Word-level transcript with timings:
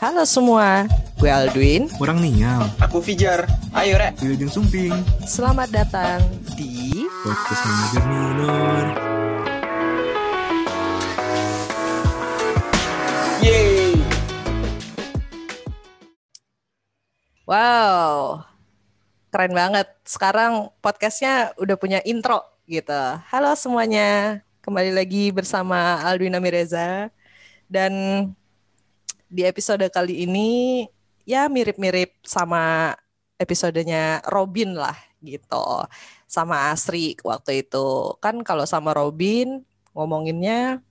Halo 0.00 0.24
semua, 0.24 0.88
gue 1.20 1.28
Aldwin. 1.28 1.84
Kurang 2.00 2.24
ninyam. 2.24 2.64
Aku 2.80 3.04
Fijar. 3.04 3.44
Ayo, 3.76 4.00
Rek. 4.00 4.16
Wilujeng 4.24 4.48
Sumping. 4.48 4.96
Selamat 5.28 5.68
datang 5.68 6.24
di 6.56 7.04
Podcast 7.20 7.60
Manajer 7.68 8.04
Minor. 8.08 8.84
Yeay. 13.44 14.00
Wow, 17.44 18.40
keren 19.28 19.52
banget. 19.52 19.84
Sekarang 20.08 20.72
podcastnya 20.80 21.52
udah 21.60 21.76
punya 21.76 22.00
intro 22.08 22.40
gitu. 22.64 23.20
Halo 23.28 23.52
semuanya, 23.52 24.40
kembali 24.64 24.96
lagi 24.96 25.28
bersama 25.28 26.00
Aldwina 26.08 26.40
Mireza. 26.40 27.12
Dan 27.68 27.92
di 29.30 29.46
episode 29.46 29.86
kali 29.88 30.26
ini 30.26 30.84
ya 31.22 31.46
mirip-mirip 31.46 32.18
sama 32.26 32.92
episodenya 33.38 34.20
Robin 34.26 34.74
lah 34.74 34.98
gitu. 35.22 35.86
Sama 36.26 36.74
Asri 36.74 37.14
waktu 37.22 37.64
itu. 37.64 38.18
Kan 38.18 38.42
kalau 38.42 38.66
sama 38.66 38.90
Robin 38.92 39.62
ngomonginnya 39.94 40.82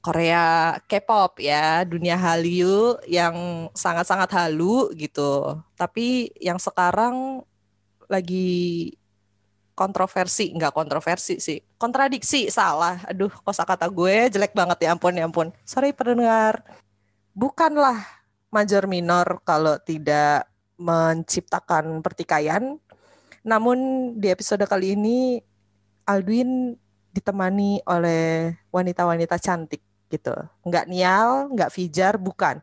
Korea 0.00 0.78
K-pop 0.88 1.44
ya, 1.44 1.84
dunia 1.84 2.16
Hallyu 2.16 2.96
yang 3.04 3.68
sangat-sangat 3.76 4.32
halu 4.32 4.88
gitu. 4.96 5.60
Tapi 5.76 6.32
yang 6.40 6.56
sekarang 6.56 7.44
lagi 8.08 8.96
kontroversi, 9.76 10.56
nggak 10.56 10.72
kontroversi 10.72 11.36
sih, 11.36 11.60
kontradiksi 11.76 12.48
salah. 12.48 12.96
Aduh, 13.12 13.32
kosakata 13.44 13.88
gue 13.92 14.32
jelek 14.32 14.56
banget 14.56 14.88
ya 14.88 14.96
ampun 14.96 15.12
ya 15.12 15.28
ampun. 15.28 15.52
Sorry 15.68 15.92
pendengar. 15.92 16.64
Bukanlah 17.34 17.98
major 18.50 18.84
minor 18.90 19.42
kalau 19.46 19.78
tidak 19.78 20.50
menciptakan 20.80 22.02
pertikaian. 22.02 22.80
Namun 23.46 23.78
di 24.18 24.28
episode 24.28 24.64
kali 24.66 24.98
ini 24.98 25.40
Aldwin 26.08 26.74
ditemani 27.14 27.82
oleh 27.86 28.54
wanita-wanita 28.74 29.38
cantik 29.38 29.82
gitu. 30.10 30.34
Nggak 30.66 30.88
nial, 30.90 31.48
nggak 31.54 31.70
fijar, 31.70 32.18
bukan. 32.18 32.58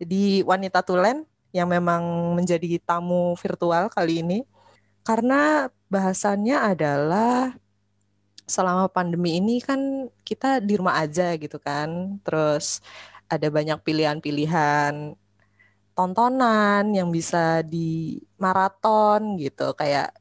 Jadi 0.00 0.42
wanita 0.42 0.82
tulen 0.82 1.28
yang 1.54 1.70
memang 1.70 2.34
menjadi 2.34 2.80
tamu 2.82 3.38
virtual 3.38 3.86
kali 3.92 4.24
ini. 4.26 4.38
Karena 5.06 5.70
bahasannya 5.88 6.56
adalah 6.56 7.54
selama 8.50 8.90
pandemi 8.90 9.38
ini 9.38 9.62
kan 9.62 10.10
kita 10.26 10.58
di 10.58 10.74
rumah 10.74 10.98
aja 10.98 11.38
gitu 11.38 11.62
kan. 11.62 12.18
Terus 12.26 12.82
ada 13.30 13.48
banyak 13.48 13.78
pilihan-pilihan 13.86 15.14
tontonan 15.94 16.90
yang 16.90 17.14
bisa 17.14 17.62
di 17.62 18.18
maraton 18.36 19.38
gitu. 19.38 19.72
Kayak 19.78 20.12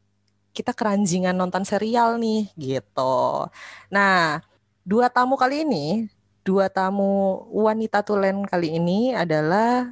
kita 0.53 0.71
keranjingan 0.77 1.33
nonton 1.33 1.65
serial 1.65 2.21
nih 2.21 2.53
gitu. 2.53 3.49
Nah, 3.89 4.45
dua 4.85 5.09
tamu 5.09 5.33
kali 5.33 5.65
ini 5.65 6.05
dua 6.49 6.65
tamu 6.71 7.45
wanita 7.53 8.01
tulen 8.01 8.41
kali 8.47 8.81
ini 8.81 9.13
adalah 9.13 9.91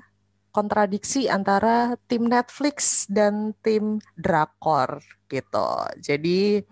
kontradiksi 0.50 1.30
antara 1.30 1.94
tim 2.10 2.26
Netflix 2.26 3.06
dan 3.06 3.54
tim 3.62 4.02
drakor 4.18 4.98
gitu. 5.30 5.70
Jadi 6.02 6.66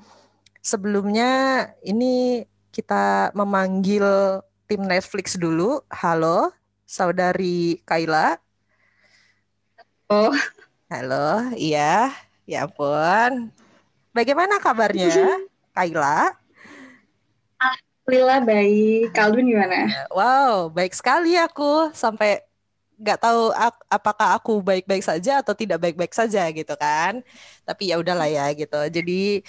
sebelumnya 0.58 1.70
ini 1.86 2.42
kita 2.73 3.30
memanggil 3.38 4.42
tim 4.66 4.81
Netflix 4.81 5.38
dulu. 5.38 5.81
Halo, 5.89 6.49
saudari 6.85 7.81
Kaila. 7.85 8.38
Oh, 10.09 10.33
Halo, 10.85 11.49
iya, 11.58 12.13
ya 12.45 12.69
ampun. 12.69 13.49
Bagaimana 14.13 14.61
kabarnya, 14.61 15.09
Kaila? 15.75 16.37
Alhamdulillah 17.58 18.39
baik. 18.45 19.17
Kaldun 19.17 19.49
gimana? 19.49 20.05
Wow, 20.14 20.70
baik 20.70 20.93
sekali 20.93 21.33
aku 21.42 21.89
sampai 21.89 22.45
nggak 23.02 23.17
tahu 23.17 23.49
ak- 23.52 23.86
apakah 23.89 24.37
aku 24.37 24.61
baik-baik 24.61 25.02
saja 25.02 25.42
atau 25.42 25.58
tidak 25.58 25.81
baik-baik 25.81 26.14
saja 26.14 26.45
gitu 26.54 26.73
kan. 26.77 27.25
Tapi 27.65 27.89
ya 27.89 27.98
udahlah 27.98 28.30
ya 28.30 28.45
gitu. 28.54 28.77
Jadi 28.93 29.42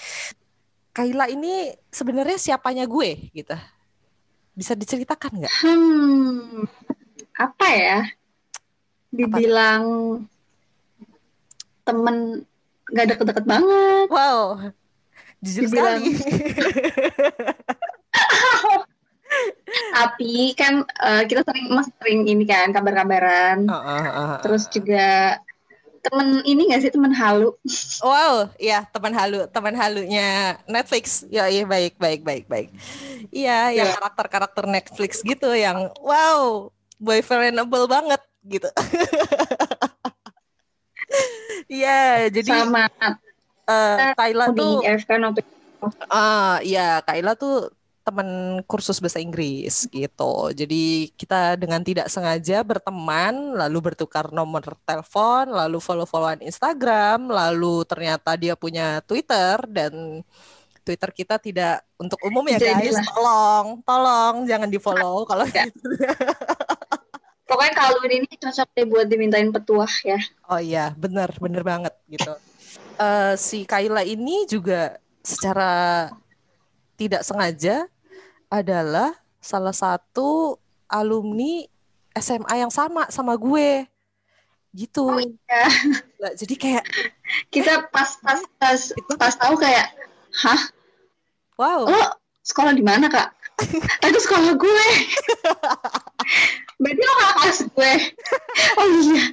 Kaila 0.97 1.28
ini 1.28 1.76
sebenarnya 1.93 2.41
siapanya 2.41 2.88
gue 2.88 3.28
gitu. 3.37 3.53
Bisa 4.56 4.72
diceritakan 4.72 5.44
nggak? 5.44 5.55
Hmm, 5.61 6.65
apa 7.37 7.67
ya? 7.77 8.00
Dibilang 9.12 9.84
temen 11.84 12.41
nggak 12.89 13.06
deket-deket 13.12 13.44
banget. 13.44 14.06
Wow, 14.09 14.72
jujur 15.44 15.69
Dibilang- 15.69 16.00
sekali. 16.00 16.17
Tapi 19.97 20.55
kan 20.56 20.87
eh, 20.88 21.23
kita 21.28 21.44
sering 21.44 21.69
masih 21.69 21.93
sering 22.00 22.21
ini 22.25 22.49
kan 22.49 22.73
kabar-kabaran. 22.73 23.69
Oh, 23.69 23.77
oh, 23.77 24.00
oh, 24.00 24.09
oh. 24.09 24.38
Terus 24.41 24.73
juga 24.73 25.37
temen 26.06 26.41
ini 26.47 26.71
nggak 26.71 26.81
sih 26.87 26.93
temen 26.94 27.11
halu? 27.11 27.50
Wow, 28.00 28.55
ya 28.62 28.87
teman 28.94 29.11
halu, 29.11 29.44
teman 29.50 29.75
halunya 29.75 30.56
Netflix. 30.71 31.27
Ya, 31.27 31.50
iya 31.50 31.67
baik, 31.67 31.99
baik, 31.99 32.22
baik, 32.22 32.44
baik. 32.47 32.69
Iya, 33.34 33.75
yang 33.75 33.89
Ya. 33.91 33.94
karakter-karakter 33.99 34.65
Netflix 34.71 35.21
gitu, 35.27 35.50
yang 35.50 35.91
wow, 35.99 36.71
boyfriendable 37.03 37.91
banget 37.91 38.22
gitu. 38.47 38.71
Iya, 41.67 42.31
jadi 42.31 42.67
sama 42.67 42.87
eh, 43.67 44.15
Kayla 44.15 44.55
di 44.55 44.59
tuh, 44.62 44.83
waktu 44.87 45.43
ah, 46.11 46.62
iya 46.62 47.03
Kayla 47.03 47.34
tuh 47.34 47.71
teman 48.06 48.62
kursus 48.71 49.03
bahasa 49.03 49.19
Inggris 49.19 49.91
gitu. 49.91 50.55
Jadi 50.55 51.11
kita 51.19 51.59
dengan 51.59 51.83
tidak 51.83 52.06
sengaja 52.06 52.62
berteman, 52.62 53.59
lalu 53.59 53.91
bertukar 53.91 54.31
nomor 54.31 54.62
telepon, 54.87 55.50
lalu 55.50 55.83
follow-followan 55.83 56.39
Instagram, 56.47 57.27
lalu 57.27 57.83
ternyata 57.83 58.39
dia 58.39 58.55
punya 58.55 59.03
Twitter 59.03 59.59
dan 59.67 60.22
Twitter 60.87 61.11
kita 61.11 61.43
tidak 61.43 61.83
untuk 61.99 62.22
umum 62.22 62.47
ya 62.47 62.62
guys. 62.62 62.78
Jadilah. 62.78 63.06
Tolong, 63.11 63.67
tolong 63.83 64.34
jangan 64.47 64.69
di-follow 64.71 65.27
kalau 65.27 65.43
Ya. 65.50 65.67
gitu. 65.67 65.91
Pokoknya 67.50 67.75
Kaldun 67.75 68.11
ini 68.11 68.31
cocok 68.38 68.69
deh 68.75 68.87
buat 68.87 69.06
dimintain 69.11 69.50
petuah 69.50 69.91
ya. 70.06 70.19
Oh 70.47 70.59
iya, 70.62 70.94
bener, 70.94 71.31
bener 71.43 71.62
banget 71.67 71.94
gitu. 72.06 72.34
Eh, 72.99 73.34
si 73.34 73.67
Kayla 73.67 74.03
ini 74.06 74.47
juga 74.47 74.99
secara 75.27 76.06
tidak 76.97 77.23
sengaja 77.27 77.87
adalah 78.51 79.15
salah 79.43 79.75
satu 79.75 80.59
alumni 80.91 81.67
SMA 82.17 82.67
yang 82.67 82.73
sama 82.73 83.11
sama 83.12 83.34
gue. 83.37 83.84
Gitu. 84.77 85.05
Oh 85.05 85.21
iya. 85.21 85.65
Jadi 86.37 86.55
kayak, 86.56 86.85
Kita 87.55 87.89
pas 87.89 88.17
pas 88.21 88.41
pas 88.61 88.81
pas 89.17 89.35
tahu 89.35 89.56
kayak, 89.56 89.89
hah? 90.45 90.61
wow, 91.56 91.89
Lo 91.89 92.03
sekolah 92.45 92.77
di 92.77 92.85
mana 92.85 93.09
kak? 93.09 93.33
Tadi 94.05 94.19
sekolah 94.21 94.53
gue. 94.53 94.89
Berarti 96.83 97.03
lo 97.03 97.15
kelas 97.17 97.59
gue. 97.73 97.93
Oh 98.77 98.87
iya. 99.01 99.25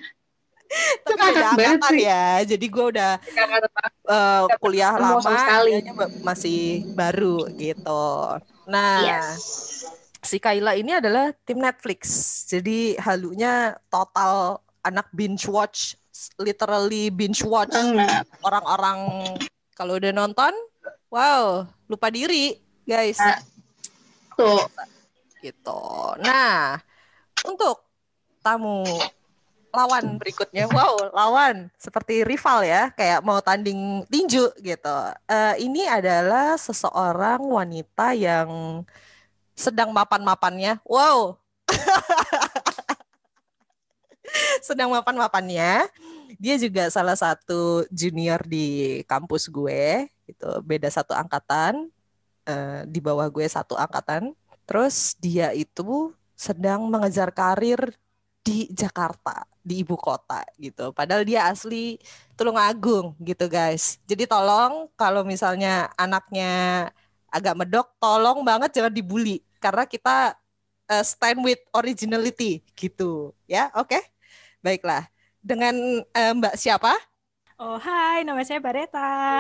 tapi 1.06 1.20
banget 1.22 1.44
angkatan 1.44 1.96
ya. 2.02 2.26
Jadi 2.48 2.66
gue 2.66 2.86
udah 2.98 3.12
Kakak 3.22 3.94
eh, 4.10 4.44
kuliah 4.58 4.96
lama, 4.96 5.22
sekali. 5.22 5.72
masih 6.24 6.88
baru 6.96 7.46
gitu. 7.60 8.08
Nah, 8.64 9.04
Yes. 9.04 9.44
si 10.24 10.40
Kayla 10.40 10.80
ini 10.80 10.96
adalah 10.96 11.36
tim 11.44 11.60
Netflix. 11.60 12.04
Jadi 12.48 12.96
halunya 13.00 13.76
total 13.92 14.64
anak 14.84 15.12
binge 15.12 15.48
watch, 15.48 16.00
literally 16.40 17.12
binge 17.12 17.44
watch. 17.44 17.76
Orang-orang 18.44 19.00
kalau 19.74 19.98
udah 20.00 20.14
nonton, 20.16 20.54
wow, 21.12 21.68
lupa 21.90 22.08
diri, 22.14 22.62
guys. 22.88 23.20
Ah. 23.20 23.40
Tuh. 24.38 24.66
Gitu. 25.44 25.82
Nah, 26.24 26.80
untuk 27.44 27.84
tamu 28.40 28.84
lawan 29.74 30.22
berikutnya, 30.22 30.70
wow, 30.70 31.10
lawan 31.10 31.66
seperti 31.82 32.22
rival 32.22 32.62
ya, 32.62 32.94
kayak 32.94 33.26
mau 33.26 33.42
tanding 33.42 34.06
tinju 34.06 34.54
gitu. 34.62 34.98
Eh, 35.26 35.66
ini 35.66 35.90
adalah 35.90 36.54
seseorang 36.62 37.42
wanita 37.42 38.14
yang 38.14 38.86
sedang 39.58 39.90
mapan-mapannya. 39.90 40.78
Wow. 40.86 41.42
sedang 44.68 44.94
mapan-mapannya. 44.94 45.90
Dia 46.38 46.56
juga 46.62 46.94
salah 46.94 47.18
satu 47.18 47.90
junior 47.90 48.46
di 48.46 49.02
kampus 49.10 49.50
gue, 49.50 50.06
gitu. 50.30 50.62
Beda 50.62 50.86
satu 50.94 51.18
angkatan. 51.18 51.90
eh, 52.44 52.84
di 52.92 53.00
bawah 53.00 53.32
gue 53.32 53.48
satu 53.48 53.80
angkatan. 53.80 54.36
Terus 54.68 55.16
dia 55.16 55.56
itu 55.56 56.12
sedang 56.36 56.92
mengejar 56.92 57.32
karir 57.32 57.96
di 58.44 58.68
Jakarta, 58.76 59.48
di 59.64 59.82
ibu 59.82 59.96
kota 59.96 60.44
gitu. 60.60 60.92
Padahal 60.92 61.24
dia 61.24 61.48
asli 61.48 61.98
Tulungagung 62.36 63.16
gitu 63.24 63.48
guys. 63.48 63.98
Jadi 64.04 64.28
tolong 64.28 64.92
kalau 65.00 65.24
misalnya 65.24 65.88
anaknya 65.96 66.92
agak 67.32 67.56
medok, 67.58 67.88
tolong 67.98 68.44
banget 68.44 68.76
jangan 68.76 68.94
dibully 68.94 69.42
karena 69.58 69.88
kita 69.88 70.36
uh, 70.92 71.04
stand 71.08 71.40
with 71.42 71.64
originality 71.72 72.60
gitu 72.76 73.32
ya. 73.48 73.72
Oke. 73.80 73.98
Baiklah. 74.60 75.08
Dengan 75.44 75.76
uh, 76.04 76.32
Mbak 76.36 76.56
siapa? 76.60 76.92
Oh 77.60 77.80
hai, 77.80 78.28
nama 78.28 78.44
saya 78.44 78.60
Bareta. 78.60 79.40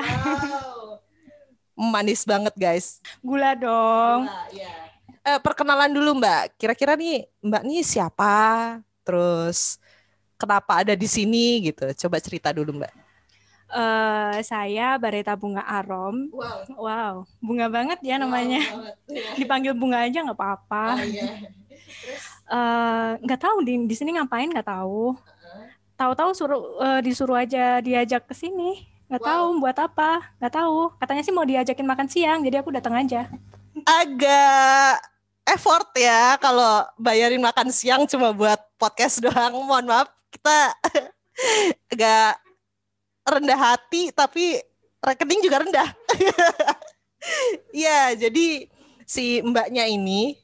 Manis 1.75 2.23
banget 2.23 2.55
guys. 2.55 3.03
Gula 3.19 3.57
dong. 3.57 4.29
Eh, 5.23 5.39
perkenalan 5.41 5.91
dulu 5.91 6.19
Mbak. 6.19 6.55
Kira-kira 6.59 6.93
nih 6.93 7.27
Mbak 7.41 7.63
nih 7.63 7.83
siapa? 7.83 8.35
Terus 9.03 9.79
kenapa 10.43 10.83
ada 10.83 10.93
di 10.93 11.07
sini 11.07 11.63
gitu? 11.63 11.87
Coba 12.05 12.19
cerita 12.19 12.51
dulu 12.51 12.75
Mbak. 12.75 12.93
Eh, 13.73 14.37
saya 14.45 15.01
Bareta 15.01 15.33
Bunga 15.33 15.65
Arom. 15.65 16.29
Wow. 16.29 16.59
Wow, 16.77 17.13
bunga 17.39 17.65
banget 17.67 17.97
ya 18.05 18.21
namanya. 18.21 18.61
Dipanggil 19.39 19.73
bunga 19.73 20.05
aja 20.05 20.21
nggak 20.21 20.37
apa-apa. 20.37 21.01
Eh, 22.45 23.11
Nggak 23.17 23.39
tahu 23.41 23.57
di 23.63 23.87
di 23.87 23.95
sini 23.95 24.13
ngapain 24.13 24.51
nggak 24.51 24.67
tahu. 24.67 25.17
Tahu-tahu 25.93 26.31
suruh 26.33 26.61
eh, 26.81 26.99
disuruh 27.01 27.37
aja 27.39 27.79
diajak 27.79 28.27
ke 28.27 28.35
sini. 28.35 28.85
Nggak 29.09 29.21
Wow. 29.23 29.29
tahu 29.29 29.45
buat 29.57 29.77
apa. 29.79 30.11
Nggak 30.37 30.53
tahu. 30.53 30.77
Katanya 30.99 31.21
sih 31.23 31.33
mau 31.33 31.45
diajakin 31.45 31.87
makan 31.87 32.07
siang, 32.07 32.39
jadi 32.41 32.61
aku 32.61 32.69
datang 32.69 32.93
aja. 32.93 33.25
Agak 33.83 35.01
effort 35.43 35.89
ya 35.97 36.37
kalau 36.37 36.85
bayarin 36.95 37.41
makan 37.41 37.67
siang 37.67 38.05
cuma 38.05 38.29
buat 38.31 38.61
podcast 38.77 39.17
doang. 39.25 39.65
Mohon 39.65 39.85
maaf, 39.89 40.07
kita 40.43 40.75
agak 41.95 42.35
rendah 43.23 43.59
hati 43.71 44.11
tapi 44.11 44.59
rekening 44.99 45.39
juga 45.39 45.63
rendah. 45.63 45.89
Ya, 47.71 48.11
jadi 48.11 48.67
si 49.07 49.39
mbaknya 49.39 49.87
ini 49.87 50.35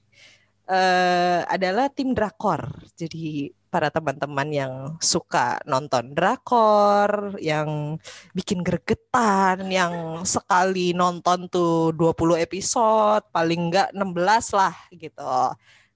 eh, 0.63 1.43
adalah 1.43 1.91
tim 1.91 2.15
drakor. 2.15 2.71
Jadi 2.95 3.51
para 3.67 3.91
teman-teman 3.91 4.47
yang 4.47 4.73
suka 5.03 5.59
nonton 5.67 6.15
drakor, 6.15 7.35
yang 7.43 7.99
bikin 8.31 8.63
gregetan, 8.63 9.67
yang 9.67 10.23
sekali 10.23 10.95
nonton 10.95 11.51
tuh 11.51 11.91
20 11.91 12.39
episode, 12.39 13.27
paling 13.35 13.67
enggak 13.67 13.91
16 13.91 14.55
lah 14.55 14.75
gitu. 14.95 15.35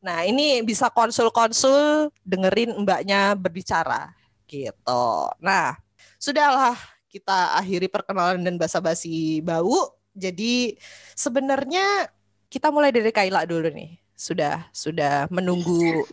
Nah, 0.04 0.28
ini 0.28 0.60
bisa 0.60 0.92
konsul-konsul 0.92 2.12
dengerin 2.28 2.76
mbaknya 2.84 3.40
berbicara 3.40 4.12
gitu. 4.52 5.32
Nah, 5.40 5.80
sudahlah 6.20 6.76
kita 7.08 7.56
akhiri 7.56 7.88
perkenalan 7.88 8.44
dan 8.44 8.60
basa-basi 8.60 9.40
bau. 9.40 9.96
Jadi 10.12 10.76
sebenarnya 11.16 12.12
kita 12.52 12.68
mulai 12.68 12.92
dari 12.92 13.16
Kaila 13.16 13.48
dulu 13.48 13.72
nih. 13.72 13.96
Sudah 14.14 14.68
sudah 14.76 15.32
menunggu 15.32 16.04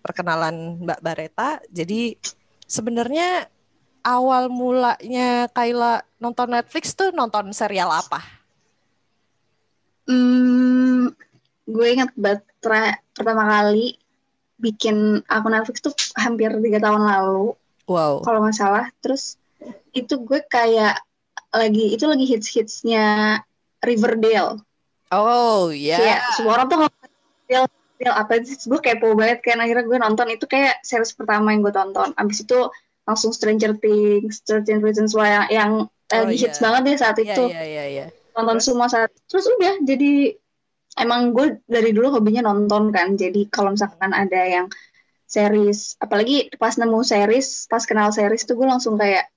perkenalan 0.00 0.80
Mbak 0.80 1.00
Bareta. 1.04 1.60
Jadi 1.68 2.16
sebenarnya 2.64 3.52
awal 4.00 4.48
mulanya 4.48 5.44
Kaila 5.52 6.00
nonton 6.16 6.56
Netflix 6.56 6.96
tuh 6.96 7.12
nonton 7.12 7.52
serial 7.52 7.92
apa? 7.92 8.24
Hmm, 10.08 11.12
gue 11.68 11.86
ingat 11.92 12.10
banget 12.16 12.42
pertama 13.12 13.44
kali 13.44 14.00
bikin 14.56 15.20
akun 15.28 15.52
Netflix 15.52 15.78
tuh 15.78 15.94
hampir 16.16 16.50
tiga 16.58 16.80
tahun 16.82 17.04
lalu 17.04 17.54
Wow. 17.88 18.20
kalau 18.20 18.44
nggak 18.44 18.52
salah. 18.52 18.84
Terus 19.00 19.40
itu 19.92 20.20
gue 20.20 20.44
kayak 20.44 21.00
lagi 21.48 21.96
itu 21.96 22.04
lagi 22.04 22.24
hits 22.24 22.48
hitsnya 22.52 23.40
Riverdale. 23.80 24.60
Oh 25.08 25.72
ya. 25.72 25.96
Kayak 25.96 26.20
semua 26.36 26.52
orang 26.60 26.66
tuh 26.68 26.78
Riverdale, 26.84 27.66
Riverdale 27.96 28.16
apa 28.16 28.32
sih? 28.44 28.56
Gue 28.68 28.80
kepo 28.80 29.16
banget 29.16 29.40
kan 29.40 29.56
akhirnya 29.56 29.88
gue 29.88 29.98
nonton 30.00 30.28
itu 30.28 30.44
kayak 30.44 30.84
series 30.84 31.16
pertama 31.16 31.56
yang 31.56 31.64
gue 31.64 31.72
tonton. 31.72 32.12
Abis 32.12 32.44
itu 32.44 32.68
langsung 33.08 33.32
Stranger 33.32 33.72
Things, 33.80 34.44
13 34.44 34.84
Reasons 34.84 35.16
Why 35.16 35.28
yang, 35.32 35.46
yang 35.48 35.72
Oh, 36.08 36.24
lagi 36.24 36.40
hits 36.40 36.56
iya. 36.56 36.64
banget 36.64 36.80
deh 36.88 36.96
saat 36.96 37.16
Iya 37.20 37.36
itu. 37.36 37.44
iya 37.52 37.62
iya 37.64 37.84
iya. 37.84 38.06
nonton 38.32 38.56
Terus? 38.56 38.64
semua 38.64 38.88
saat 38.88 39.12
terus 39.28 39.44
udah 39.44 39.76
jadi 39.84 40.12
emang 40.98 41.32
gue 41.32 41.62
dari 41.64 41.94
dulu 41.94 42.18
hobinya 42.18 42.46
nonton 42.50 42.90
kan. 42.90 43.14
Jadi 43.14 43.46
kalau 43.48 43.74
misalkan 43.74 44.12
ada 44.12 44.42
yang 44.44 44.66
series 45.28 46.00
apalagi 46.00 46.48
pas 46.56 46.80
nemu 46.80 47.04
series 47.04 47.68
pas 47.68 47.84
kenal 47.84 48.08
series 48.08 48.48
tuh 48.48 48.56
gue 48.56 48.64
langsung 48.64 48.96
kayak 48.96 49.28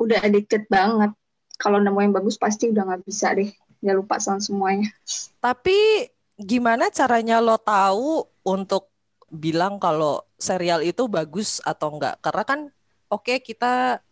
udah 0.00 0.20
addicted 0.24 0.64
banget. 0.66 1.12
Kalau 1.56 1.80
nemu 1.80 1.98
yang 2.00 2.14
bagus 2.14 2.36
pasti 2.36 2.68
udah 2.72 2.84
nggak 2.84 3.02
bisa 3.04 3.32
deh. 3.32 3.48
Nggak 3.80 3.96
lupa 3.96 4.16
sama 4.20 4.40
semuanya. 4.40 4.92
Tapi 5.40 6.08
gimana 6.36 6.92
caranya 6.92 7.40
lo 7.40 7.56
tahu 7.56 8.28
untuk 8.44 8.92
bilang 9.32 9.80
kalau 9.80 10.22
serial 10.36 10.84
itu 10.84 11.08
bagus 11.08 11.64
atau 11.64 11.96
enggak? 11.96 12.20
Karena 12.20 12.44
kan 12.44 12.60
oke 13.08 13.40
kita 13.40 14.04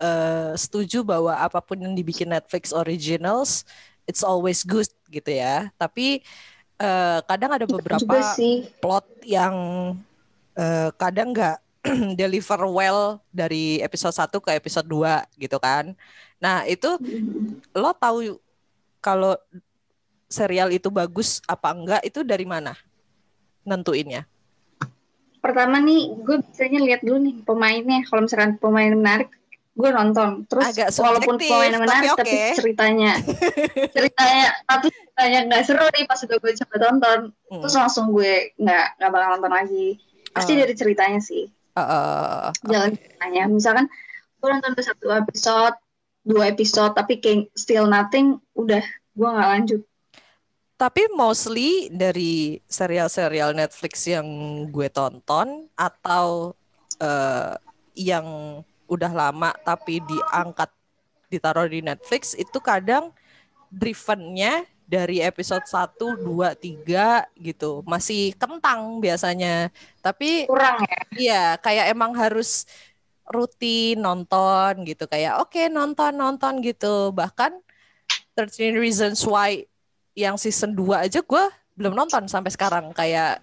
eh, 0.00 0.52
setuju 0.56 1.04
bahwa 1.04 1.36
apa 1.36 1.60
pun 1.60 1.80
yang 1.80 1.92
dibikin 1.92 2.32
Netflix 2.32 2.72
originals 2.72 3.64
it's 4.06 4.22
always 4.22 4.62
good 4.62 4.88
gitu 5.08 5.30
ya. 5.30 5.70
Tapi 5.74 6.20
eh, 6.80 7.18
kadang 7.24 7.50
ada 7.56 7.66
beberapa 7.66 8.16
plot 8.80 9.06
yang 9.24 9.54
eh, 10.56 10.90
kadang 10.96 11.32
nggak 11.32 11.58
deliver 12.20 12.60
well 12.66 13.22
dari 13.30 13.78
episode 13.80 14.14
1 14.14 14.30
ke 14.42 14.50
episode 14.54 14.86
2 14.88 15.26
gitu 15.38 15.56
kan. 15.62 15.94
Nah, 16.36 16.68
itu 16.68 16.88
lo 17.72 17.90
tahu 17.96 18.36
kalau 19.00 19.38
serial 20.26 20.74
itu 20.74 20.90
bagus 20.90 21.38
apa 21.46 21.70
enggak 21.72 22.02
itu 22.02 22.26
dari 22.26 22.44
mana? 22.44 22.74
Nentuinnya. 23.66 24.26
pertama 25.46 25.78
nih 25.78 26.10
gue 26.26 26.42
biasanya 26.42 26.80
lihat 26.82 27.00
dulu 27.06 27.22
nih 27.22 27.38
pemainnya 27.46 28.02
kalau 28.10 28.26
misalkan 28.26 28.58
pemain 28.58 28.90
menarik 28.90 29.30
gue 29.76 29.90
nonton. 29.92 30.48
Terus 30.48 30.64
Agak 30.72 30.88
walaupun 30.96 31.36
pemainnya 31.36 31.78
menarik 31.78 32.16
tapi 32.16 32.24
tapi, 32.24 32.32
oke. 32.32 32.56
ceritanya 32.56 33.12
ceritanya 33.96 34.46
tapi 34.64 34.86
ceritanya 34.88 35.40
nggak 35.52 35.62
seru 35.68 35.86
nih 35.92 36.04
pas 36.08 36.20
udah 36.24 36.38
gue 36.40 36.52
coba 36.64 36.74
tonton. 36.80 37.20
Hmm. 37.52 37.60
terus 37.62 37.74
langsung 37.76 38.06
gue 38.16 38.56
nggak 38.56 38.86
nggak 38.96 39.10
bakal 39.12 39.28
nonton 39.36 39.52
lagi. 39.52 39.88
Pasti 40.32 40.52
Oh. 40.56 40.58
dari 40.64 40.74
ceritanya 40.74 41.20
sih. 41.20 41.44
Eh, 41.76 41.80
eh, 41.80 42.48
jalan 42.72 42.90
ceritanya. 42.96 43.42
Misalkan 43.52 43.86
gue 44.40 44.48
nonton 44.48 44.72
satu 44.80 45.06
episode 45.12 45.76
dua 46.26 46.50
episode 46.50 46.90
tapi 46.96 47.20
kayak 47.22 47.52
still 47.54 47.86
nothing 47.86 48.40
udah 48.56 48.82
gue 49.12 49.28
nggak 49.28 49.50
lanjut. 49.60 49.82
Tapi 50.76 51.08
mostly 51.16 51.88
dari 51.88 52.60
serial-serial 52.68 53.56
Netflix 53.56 54.04
yang 54.08 54.28
gue 54.72 54.88
tonton 54.88 55.68
atau 55.76 56.52
eh, 57.00 57.56
yang 57.96 58.60
udah 58.86 59.12
lama 59.12 59.50
tapi 59.62 60.02
diangkat 60.02 60.70
ditaruh 61.26 61.66
di 61.66 61.82
Netflix 61.82 62.38
itu 62.38 62.58
kadang 62.62 63.10
drivennya 63.70 64.62
dari 64.86 65.18
episode 65.18 65.66
1, 65.66 65.98
2, 66.22 66.54
3 66.54 67.26
gitu. 67.42 67.82
Masih 67.82 68.30
kentang 68.38 69.02
biasanya. 69.02 69.74
Tapi 69.98 70.46
kurang 70.46 70.86
ya 70.86 71.00
Iya, 71.10 71.44
kayak 71.58 71.90
emang 71.90 72.14
harus 72.14 72.64
rutin 73.26 73.98
nonton 73.98 74.86
gitu 74.86 75.10
kayak 75.10 75.42
oke 75.42 75.58
nonton 75.66 76.14
nonton 76.14 76.62
gitu. 76.62 77.10
Bahkan 77.10 77.58
13 78.38 78.78
Reasons 78.78 79.26
Why 79.26 79.66
yang 80.14 80.38
season 80.38 80.72
2 80.72 81.10
aja 81.10 81.20
gue 81.20 81.44
belum 81.76 81.92
nonton 81.92 82.24
sampai 82.30 82.48
sekarang 82.48 82.94
kayak 82.96 83.42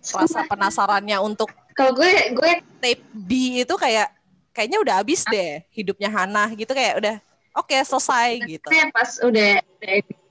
rasa 0.00 0.46
penasarannya 0.48 1.20
untuk 1.20 1.52
kalau 1.76 1.92
gue 1.92 2.32
gue 2.32 2.50
tape 2.80 3.04
B 3.12 3.60
itu 3.66 3.74
kayak 3.76 4.08
kayaknya 4.54 4.78
udah 4.78 4.94
habis 4.96 5.26
deh 5.26 5.66
hidupnya 5.68 6.08
Hana 6.08 6.46
gitu 6.50 6.70
kayak 6.70 6.94
udah 6.96 7.14
oke 7.52 7.74
selesai 7.76 8.28
gitu. 8.48 8.64
kayak 8.64 8.88
pas 8.90 9.10
udah 9.18 9.50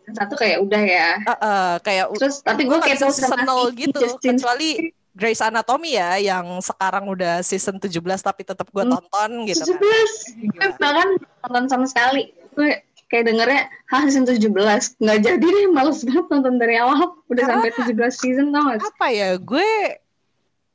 satu 0.06 0.34
kayak 0.34 0.60
udah 0.60 0.82
ya 0.82 1.10
Eh, 1.18 1.32
eh, 1.34 1.74
kayak 1.80 2.06
terus 2.14 2.40
tapi 2.40 2.64
gue 2.64 2.74
gue 2.74 2.88
bisa 2.90 3.08
season 3.10 3.30
sama 3.30 3.44
0 3.46 3.70
si 3.70 3.76
gitu 3.82 4.00
Justin 4.00 4.36
kecuali 4.36 4.70
Grey's 5.14 5.40
Anatomy 5.40 5.94
ya 5.94 6.18
yang 6.18 6.58
sekarang 6.60 7.06
udah 7.06 7.40
season 7.40 7.78
17 7.78 7.92
tapi 8.18 8.42
tetap 8.42 8.66
gue 8.66 8.82
Hmm. 8.82 8.94
tonton 8.94 9.32
gitu 9.46 9.62
17 9.62 9.70
kan. 9.70 9.78
gue 9.78 10.00
Gila. 10.50 10.68
bahkan 10.78 11.08
nonton 11.44 11.66
sama 11.68 11.86
sekali 11.86 12.24
gue 12.54 12.70
kayak 13.06 13.24
dengernya 13.26 13.62
hah 13.86 14.02
season 14.04 14.26
17 14.26 14.50
nggak 14.98 15.20
jadi 15.22 15.38
deh 15.46 15.68
males 15.70 16.02
banget 16.02 16.26
nonton 16.30 16.56
dari 16.58 16.76
awal 16.76 16.98
udah 17.28 17.44
Karena- 17.46 17.62
sampai 17.62 17.72
17 17.94 18.16
season 18.16 18.48
tau 18.50 18.62
gak? 18.66 18.82
Apa 18.82 19.08
ya 19.08 19.30
gue 19.36 19.70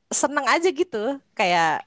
seneng 0.08 0.46
aja 0.46 0.68
gitu 0.68 1.04
kayak 1.32 1.84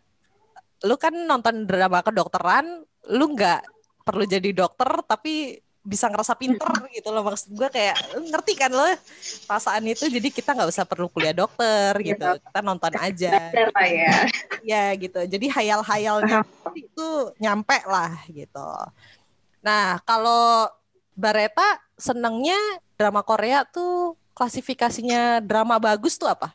lu 0.81 0.95
kan 0.97 1.13
nonton 1.13 1.69
drama 1.69 2.01
kedokteran 2.01 2.81
lu 3.13 3.25
nggak 3.37 3.61
perlu 4.01 4.25
jadi 4.25 4.49
dokter 4.53 4.89
tapi 5.05 5.61
bisa 5.81 6.05
ngerasa 6.13 6.37
pinter 6.37 6.69
gitu 6.93 7.09
loh. 7.09 7.25
Maksud 7.25 7.57
gue 7.57 7.69
kayak 7.73 7.97
ngerti 8.29 8.53
kan 8.53 8.69
lo 8.69 8.85
perasaan 9.49 9.81
itu? 9.89 10.05
Jadi 10.05 10.29
kita 10.29 10.53
nggak 10.53 10.69
usah 10.69 10.85
perlu 10.85 11.09
kuliah 11.09 11.33
dokter 11.33 11.97
gitu. 12.05 12.21
kita 12.21 12.59
nonton 12.61 12.93
aja 13.01 13.49
lah 13.49 13.87
ya. 13.89 14.13
ya 14.61 14.83
gitu. 14.93 15.25
Jadi 15.25 15.49
hayal-hayalnya 15.49 16.45
itu 16.77 17.07
nyampe 17.41 17.81
lah 17.89 18.13
gitu. 18.29 18.69
Nah 19.65 19.97
kalau 20.05 20.69
Bareta 21.17 21.81
senengnya 21.97 22.57
drama 22.97 23.25
Korea 23.25 23.65
tuh 23.65 24.17
klasifikasinya 24.37 25.41
drama 25.41 25.81
bagus 25.81 26.17
tuh 26.17 26.29
apa? 26.29 26.53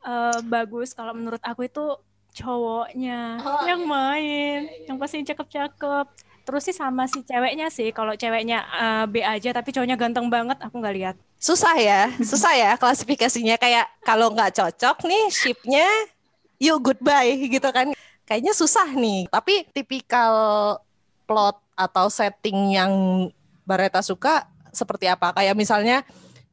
Eh, 0.00 0.38
bagus. 0.48 0.96
Kalau 0.96 1.12
menurut 1.12 1.40
aku 1.44 1.68
itu 1.68 1.84
cowoknya 2.32 3.38
Oh, 3.38 3.62
yang 3.66 3.82
main, 3.84 4.68
yang 4.86 4.96
pasti 4.96 5.22
cakep-cakep. 5.22 6.06
Terus 6.40 6.62
sih 6.64 6.74
sama 6.74 7.06
si 7.06 7.22
ceweknya 7.22 7.68
sih, 7.68 7.90
kalau 7.90 8.14
ceweknya 8.14 8.58
eh, 8.64 9.04
B 9.06 9.20
aja 9.20 9.50
tapi 9.50 9.70
cowoknya 9.70 9.94
ganteng 9.94 10.26
banget, 10.26 10.58
aku 10.58 10.78
nggak 10.78 10.96
lihat. 10.96 11.16
susah 11.40 11.72
ya 11.74 12.12
susah 12.30 12.52
ya 12.52 12.70
klasifikasinya. 12.76 13.56
Kayak 13.56 13.88
kalau 14.02 14.28
nggak 14.30 14.56
cocok 14.56 15.04
nih 15.04 15.24
shipnya 15.30 15.88
yuk 16.58 16.80
goodbye 16.80 17.48
gitu 17.48 17.68
kan. 17.70 17.92
Kayaknya 18.24 18.52
susah 18.52 18.88
nih. 18.92 19.26
Tapi 19.26 19.66
tipikal 19.72 20.34
plot 21.24 21.56
atau 21.74 22.06
setting 22.12 22.76
yang 22.76 22.92
Bareta 23.64 24.02
suka 24.02 24.44
seperti 24.70 25.06
apa? 25.06 25.30
Kayak 25.32 25.56
misalnya 25.56 26.02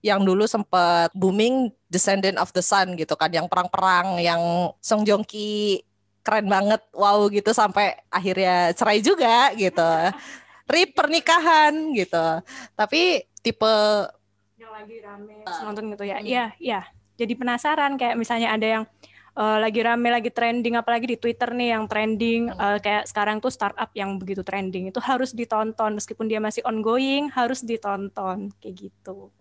yang 0.05 0.21
dulu 0.21 0.45
sempat 0.45 1.09
booming 1.17 1.73
Descendant 1.87 2.37
of 2.37 2.51
the 2.51 2.61
Sun 2.61 2.99
gitu 2.99 3.15
kan 3.15 3.31
yang 3.31 3.47
perang-perang 3.47 4.19
yang 4.19 4.71
Song 4.83 5.07
Joong 5.07 5.23
Ki 5.23 5.81
keren 6.27 6.51
banget 6.51 6.83
wow 6.91 7.23
gitu 7.31 7.55
sampai 7.55 7.95
akhirnya 8.11 8.75
cerai 8.75 8.99
juga 8.99 9.55
gitu. 9.55 9.91
Rip 10.71 10.91
pernikahan 10.91 11.95
gitu. 11.95 12.43
Tapi 12.75 13.23
tipe 13.39 13.75
Yang 14.59 14.71
lagi 14.75 14.95
rame. 14.99 15.35
Nonton 15.63 15.95
gitu 15.95 16.03
ya. 16.03 16.19
Iya, 16.19 16.45
iya. 16.59 16.81
Jadi 17.15 17.33
penasaran 17.39 17.95
kayak 17.95 18.19
misalnya 18.19 18.51
ada 18.51 18.67
yang 18.67 18.83
eh, 19.39 19.57
lagi 19.63 19.79
rame, 19.79 20.11
lagi 20.11 20.27
trending, 20.27 20.75
apalagi 20.75 21.15
di 21.15 21.17
Twitter 21.17 21.55
nih 21.55 21.71
yang 21.71 21.87
trending 21.87 22.51
eh, 22.51 22.79
kayak 22.83 23.07
sekarang 23.07 23.39
tuh 23.39 23.47
startup 23.47 23.87
yang 23.95 24.19
begitu 24.19 24.43
trending 24.43 24.91
itu 24.91 24.99
harus 24.99 25.31
ditonton. 25.31 25.95
Meskipun 25.95 26.27
dia 26.27 26.43
masih 26.43 26.67
ongoing 26.67 27.31
harus 27.31 27.63
ditonton. 27.63 28.51
Kayak 28.59 28.91
gitu. 28.91 29.31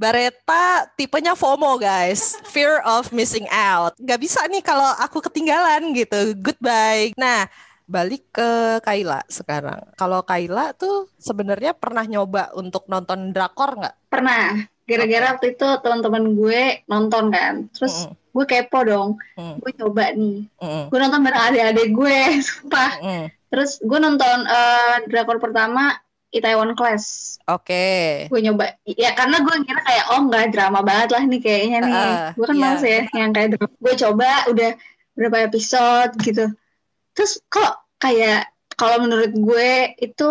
Bareta 0.00 0.88
tipenya 0.96 1.36
FOMO 1.36 1.76
guys, 1.76 2.40
fear 2.48 2.80
of 2.88 3.12
missing 3.12 3.44
out. 3.52 3.92
Gak 4.00 4.16
bisa 4.16 4.40
nih 4.48 4.64
kalau 4.64 4.88
aku 4.96 5.20
ketinggalan 5.20 5.92
gitu, 5.92 6.32
goodbye. 6.40 7.12
Nah, 7.20 7.44
balik 7.84 8.24
ke 8.32 8.80
Kaila 8.80 9.20
sekarang. 9.28 9.92
Kalau 10.00 10.24
Kaila 10.24 10.72
tuh 10.72 11.12
sebenarnya 11.20 11.76
pernah 11.76 12.08
nyoba 12.08 12.48
untuk 12.56 12.88
nonton 12.88 13.36
drakor 13.36 13.76
nggak? 13.76 14.08
Pernah. 14.08 14.64
Gara-gara 14.88 15.36
waktu 15.36 15.52
itu 15.52 15.68
teman-teman 15.84 16.24
gue 16.32 16.62
nonton 16.88 17.28
kan. 17.28 17.68
Terus 17.68 18.08
Mm-mm. 18.08 18.16
gue 18.40 18.44
kepo 18.48 18.80
dong. 18.88 19.20
Mm. 19.36 19.60
Gue 19.60 19.72
coba 19.84 20.16
nih. 20.16 20.48
Mm-mm. 20.64 20.84
Gue 20.88 20.96
nonton 20.96 21.20
bareng 21.28 21.44
adik-adik 21.52 21.88
gue, 21.92 22.18
sumpah. 22.48 22.90
Mm-mm. 23.04 23.24
Terus 23.52 23.76
gue 23.84 23.98
nonton 24.00 24.48
eh, 24.48 24.96
drakor 25.12 25.36
pertama 25.36 25.92
Itaewon 26.30 26.78
Class. 26.78 27.36
Oke. 27.50 28.26
Gue 28.30 28.40
nyoba. 28.40 28.78
Ya 28.86 29.14
karena 29.18 29.42
gue 29.42 29.54
kira 29.66 29.80
kayak 29.82 30.04
oh 30.14 30.20
nggak 30.30 30.54
drama 30.54 30.80
banget 30.86 31.08
lah 31.10 31.22
nih 31.26 31.40
kayaknya 31.42 31.78
nih. 31.82 31.94
Heeh, 31.94 32.26
gue 32.38 32.46
kan 32.46 32.56
iya. 32.56 32.62
males 32.62 32.82
ya 32.86 33.00
yang 33.18 33.32
kayak 33.34 33.48
drama. 33.58 33.74
Gue 33.82 33.94
coba 33.98 34.30
udah 34.46 34.70
berapa 35.18 35.36
episode 35.50 36.12
gitu. 36.22 36.44
Terus 37.12 37.32
kok 37.50 37.72
kayak 37.98 38.48
kalau 38.78 39.02
menurut 39.02 39.34
gue 39.34 39.98
itu 39.98 40.28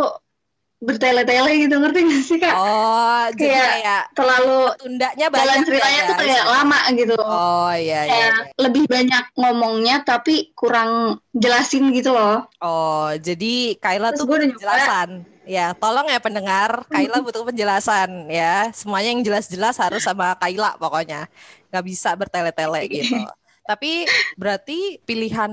bertele-tele 0.80 1.68
gitu 1.68 1.76
ngerti 1.76 2.00
gak 2.08 2.24
sih 2.24 2.38
kak? 2.40 2.56
Oh, 2.56 3.28
jadi 3.36 3.52
Kayak 3.52 3.68
kayak 3.76 4.04
Terlalu 4.16 4.60
tundanya 4.80 5.26
jalan 5.28 5.60
ceritanya 5.68 6.00
ya, 6.00 6.08
tuh 6.08 6.16
kayak 6.16 6.46
lama 6.48 6.80
gitu. 6.96 7.16
Oh 7.20 7.74
iya 7.76 8.00
iya. 8.08 8.12
Kayak 8.16 8.36
lebih 8.64 8.84
banyak 8.88 9.24
ngomongnya 9.36 9.96
tapi 10.08 10.56
kurang 10.56 11.20
jelasin 11.36 11.92
gitu 11.92 12.16
loh. 12.16 12.48
Oh, 12.64 13.12
jadi 13.12 13.76
Kaila 13.76 14.16
Terus 14.16 14.20
tuh 14.24 14.26
gue 14.32 14.38
udah 14.40 14.50
butuh 14.56 14.64
nyoba. 14.64 15.12
Ya, 15.50 15.74
tolong 15.74 16.06
ya 16.06 16.22
pendengar, 16.22 16.86
Kaila 16.94 17.26
butuh 17.26 17.42
penjelasan 17.42 18.30
ya. 18.30 18.70
Semuanya 18.70 19.18
yang 19.18 19.26
jelas-jelas 19.26 19.82
harus 19.82 20.06
sama 20.06 20.38
Kaila 20.38 20.78
pokoknya. 20.78 21.26
Nggak 21.74 21.86
bisa 21.90 22.14
bertele-tele 22.14 22.86
gitu. 22.86 23.18
Tapi 23.66 24.06
berarti 24.38 25.02
pilihan 25.02 25.50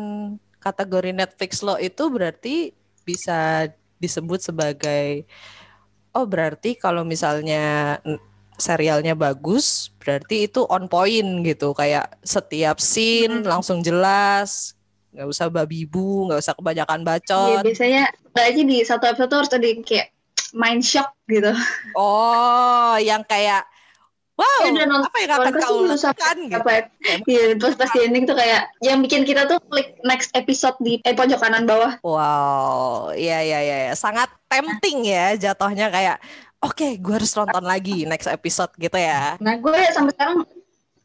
kategori 0.61 1.17
Netflix 1.17 1.65
lo 1.65 1.81
itu 1.81 2.13
berarti 2.13 2.77
bisa 3.09 3.73
disebut 3.97 4.45
sebagai 4.45 5.25
oh 6.13 6.29
berarti 6.29 6.77
kalau 6.77 7.01
misalnya 7.01 7.97
serialnya 8.57 9.13
bagus, 9.13 9.93
berarti 10.01 10.49
itu 10.49 10.65
on 10.69 10.89
point 10.89 11.45
gitu. 11.45 11.73
Kayak 11.73 12.21
setiap 12.21 12.81
scene 12.81 13.45
Hmm. 13.45 13.49
langsung 13.49 13.85
jelas, 13.85 14.77
nggak 15.13 15.29
usah 15.29 15.49
babi 15.49 15.85
bu, 15.85 16.29
nggak 16.29 16.41
usah 16.41 16.53
kebanyakan 16.57 17.01
Iya 17.01 17.09
bacot. 17.09 17.61
biasanya 17.65 18.05
aja 18.43 18.63
di 18.63 18.77
satu 18.85 19.05
episode 19.09 19.29
tuh 19.31 19.39
harus 19.45 19.53
ada 19.53 19.67
yang 19.67 19.83
kayak 19.85 20.13
mind 20.57 20.83
shock 20.83 21.13
gitu. 21.29 21.53
Oh, 21.97 22.95
yang 23.01 23.23
kayak 23.25 23.65
wow, 24.37 24.61
Ya 24.69 24.71
nonton 24.73 25.09
apa 25.09 25.17
yang 25.21 25.33
akan 25.33 25.53
kau 25.57 25.79
lakukan 25.89 26.37
gitu. 26.49 26.57
apa 26.61 26.71
ya? 26.71 26.83
Terus 27.57 27.75
pas 27.75 27.91
di 27.91 28.01
ending 28.05 28.25
tuh 28.29 28.37
kayak 28.37 28.69
yang 28.85 29.01
bikin 29.01 29.25
kita 29.25 29.49
tuh 29.49 29.59
klik 29.73 29.97
next 30.05 30.33
episode 30.37 30.77
di 30.81 31.01
eh, 31.03 31.17
pojok 31.17 31.41
kanan 31.41 31.65
bawah. 31.65 31.97
Wow, 32.05 33.17
iya 33.17 33.41
iya 33.43 33.59
iya, 33.65 33.77
iya. 33.91 33.95
sangat 33.97 34.29
tempting 34.47 35.09
ya 35.09 35.35
jatuhnya 35.41 35.89
kayak 35.89 36.21
oke, 36.61 37.01
gue 37.01 37.15
harus 37.15 37.33
nonton 37.37 37.65
lagi 37.65 38.05
next 38.05 38.29
episode 38.29 38.73
gitu 38.77 38.97
ya. 38.97 39.41
Nah, 39.41 39.57
gue 39.61 39.77
sampai 39.93 40.13
sekarang 40.15 40.45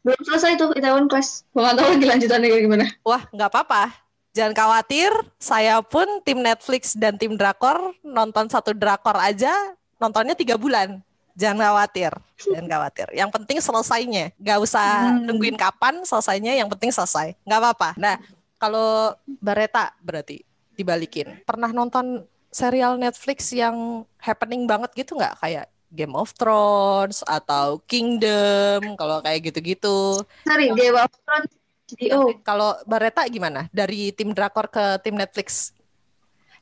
belum 0.02 0.20
selesai 0.26 0.58
tuh 0.58 0.70
Itaewon 0.74 1.06
Class. 1.06 1.46
Gue 1.54 1.62
gak 1.62 1.78
tahu 1.78 1.88
lagi 1.94 2.06
lanjutannya 2.10 2.48
kayak 2.50 2.64
gimana. 2.66 2.86
Wah, 3.06 3.22
nggak 3.30 3.48
apa-apa. 3.54 4.01
Jangan 4.32 4.56
khawatir, 4.56 5.12
saya 5.36 5.84
pun 5.84 6.08
tim 6.24 6.40
Netflix 6.40 6.96
dan 6.96 7.20
tim 7.20 7.36
drakor 7.36 7.92
nonton 8.00 8.48
satu 8.48 8.72
drakor 8.72 9.12
aja 9.20 9.52
nontonnya 10.00 10.32
tiga 10.32 10.56
bulan. 10.56 11.04
Jangan 11.32 11.64
khawatir, 11.64 12.12
jangan 12.44 12.68
khawatir. 12.68 13.08
Yang 13.16 13.30
penting 13.32 13.58
selesainya, 13.60 14.36
nggak 14.36 14.58
usah 14.60 14.88
Hmm. 15.16 15.24
nungguin 15.28 15.56
kapan 15.56 16.04
selesainya. 16.04 16.52
Yang 16.56 16.76
penting 16.76 16.92
selesai, 16.92 17.36
nggak 17.44 17.60
apa-apa. 17.60 17.90
Nah, 17.96 18.20
kalau 18.56 19.16
Bareta 19.40 19.96
berarti 20.00 20.44
dibalikin. 20.76 21.40
Pernah 21.44 21.72
nonton 21.72 22.24
serial 22.52 23.00
Netflix 23.00 23.48
yang 23.52 24.04
happening 24.20 24.68
banget 24.68 24.92
gitu 24.92 25.16
nggak? 25.16 25.40
Kayak 25.40 25.66
Game 25.92 26.16
of 26.16 26.32
Thrones 26.36 27.20
atau 27.24 27.80
Kingdom, 27.84 28.96
kalau 28.96 29.20
kayak 29.24 29.52
gitu-gitu. 29.52 30.20
Sorry, 30.44 30.68
Game 30.72 30.96
of 30.96 31.12
Thrones 31.24 31.52
HBO. 31.90 32.38
Kalau 32.46 32.78
Bareta 32.86 33.26
gimana? 33.26 33.66
Dari 33.74 34.14
tim 34.14 34.30
drakor 34.30 34.70
ke 34.70 35.00
tim 35.02 35.18
Netflix? 35.18 35.74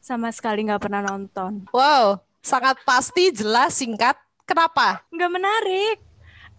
Sama 0.00 0.32
sekali 0.32 0.64
nggak 0.64 0.80
pernah 0.80 1.04
nonton. 1.04 1.68
Wow, 1.76 2.24
sangat 2.40 2.80
pasti, 2.88 3.28
jelas, 3.30 3.76
singkat. 3.76 4.16
Kenapa? 4.48 5.04
Nggak 5.12 5.30
menarik. 5.30 5.96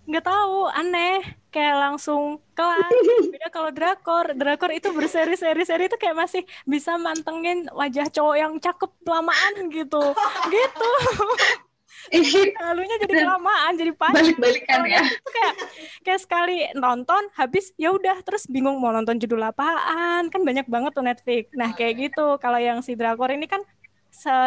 Nggak 0.05 0.25
tahu, 0.29 0.69
aneh. 0.71 1.19
Kayak 1.51 1.75
langsung 1.91 2.39
kelar. 2.55 2.87
Beda 3.27 3.49
kalau 3.51 3.69
drakor. 3.75 4.31
Drakor 4.37 4.71
itu 4.71 4.87
berseri-seri-seri 4.95 5.91
itu 5.91 5.97
kayak 5.99 6.15
masih 6.15 6.43
bisa 6.63 6.95
mantengin 6.95 7.67
wajah 7.75 8.07
cowok 8.07 8.35
yang 8.39 8.53
cakep 8.61 8.91
lamaan 9.03 9.67
gitu. 9.67 10.15
Gitu. 10.47 10.91
Ih, 12.09 12.55
Lalunya 12.57 12.97
jadi 13.05 13.13
kelamaan, 13.21 13.71
jadi 13.77 13.91
panjang. 13.93 14.33
Balik-balikan 14.33 14.81
ya. 14.89 15.05
itu 15.05 15.29
kayak 15.29 15.53
kayak 16.01 16.21
sekali 16.25 16.57
nonton 16.73 17.29
habis 17.37 17.69
ya 17.77 17.93
udah 17.93 18.17
terus 18.25 18.49
bingung 18.49 18.81
mau 18.81 18.89
nonton 18.89 19.21
judul 19.21 19.45
apaan. 19.45 20.33
Kan 20.33 20.41
banyak 20.41 20.65
banget 20.65 20.91
tuh 20.97 21.05
Netflix. 21.05 21.53
Nah 21.53 21.77
kayak 21.77 22.09
gitu. 22.09 22.41
Kalau 22.41 22.57
yang 22.57 22.81
si 22.81 22.97
drakor 22.97 23.29
ini 23.29 23.45
kan 23.45 23.61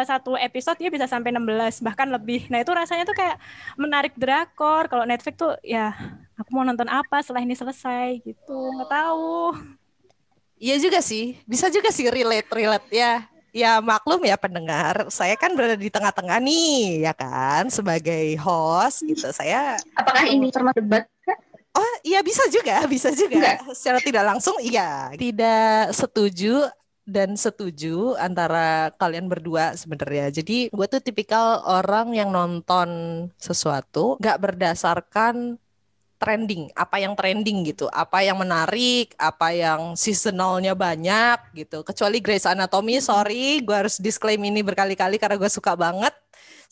satu 0.05 0.37
episode 0.37 0.77
dia 0.77 0.93
bisa 0.93 1.09
sampai 1.09 1.33
16 1.33 1.81
bahkan 1.81 2.05
lebih. 2.11 2.45
Nah 2.53 2.61
itu 2.61 2.69
rasanya 2.75 3.07
tuh 3.07 3.17
kayak 3.17 3.39
menarik 3.79 4.13
drakor. 4.13 4.85
Kalau 4.91 5.07
Netflix 5.07 5.35
tuh 5.39 5.57
ya 5.65 5.95
aku 6.37 6.49
mau 6.53 6.67
nonton 6.67 6.85
apa 6.91 7.23
setelah 7.23 7.41
ini 7.41 7.57
selesai 7.57 8.21
gitu. 8.21 8.57
Nggak 8.77 8.89
tahu. 8.91 9.57
Iya 10.55 10.79
juga 10.79 11.03
sih, 11.03 11.35
bisa 11.43 11.67
juga 11.67 11.91
sih 11.91 12.07
relate-relate 12.07 12.87
ya. 12.95 13.27
Ya 13.55 13.79
maklum 13.79 14.19
ya 14.27 14.35
pendengar, 14.35 15.07
saya 15.07 15.39
kan 15.39 15.55
berada 15.55 15.79
di 15.79 15.87
tengah-tengah 15.87 16.43
nih, 16.43 17.07
ya 17.07 17.15
kan, 17.15 17.71
sebagai 17.71 18.35
host 18.43 19.07
gitu. 19.07 19.31
Saya, 19.31 19.79
Apakah 19.95 20.27
ini 20.27 20.51
termasuk 20.51 20.83
debat? 20.83 21.07
Oh 21.75 21.93
iya 22.03 22.19
bisa 22.19 22.43
juga, 22.51 22.83
bisa 22.83 23.15
juga. 23.15 23.63
Secara 23.71 24.03
tidak 24.03 24.27
langsung, 24.27 24.59
iya. 24.59 25.07
Tidak 25.15 25.95
setuju 25.95 26.67
dan 27.05 27.37
setuju 27.37 28.19
antara 28.19 28.91
kalian 28.97 29.31
berdua 29.31 29.77
sebenarnya. 29.77 30.35
Jadi 30.35 30.73
gue 30.73 30.87
tuh 30.89 30.99
tipikal 30.99 31.61
orang 31.63 32.11
yang 32.11 32.33
nonton 32.33 32.89
sesuatu 33.39 34.17
nggak 34.19 34.41
berdasarkan 34.41 35.61
trending, 36.15 36.71
apa 36.73 36.97
yang 36.99 37.13
trending 37.13 37.67
gitu, 37.67 37.91
apa 37.91 38.23
yang 38.23 38.39
menarik, 38.39 39.11
apa 39.19 39.51
yang 39.51 39.93
seasonalnya 39.99 40.71
banyak 40.73 41.37
gitu. 41.53 41.83
Kecuali 41.83 42.23
Grey's 42.23 42.47
Anatomy, 42.47 43.03
sorry, 43.03 43.59
gue 43.61 43.75
harus 43.75 43.99
disclaim 43.99 44.41
ini 44.47 44.63
berkali-kali 44.63 45.19
karena 45.19 45.35
gue 45.35 45.51
suka 45.51 45.75
banget. 45.75 46.15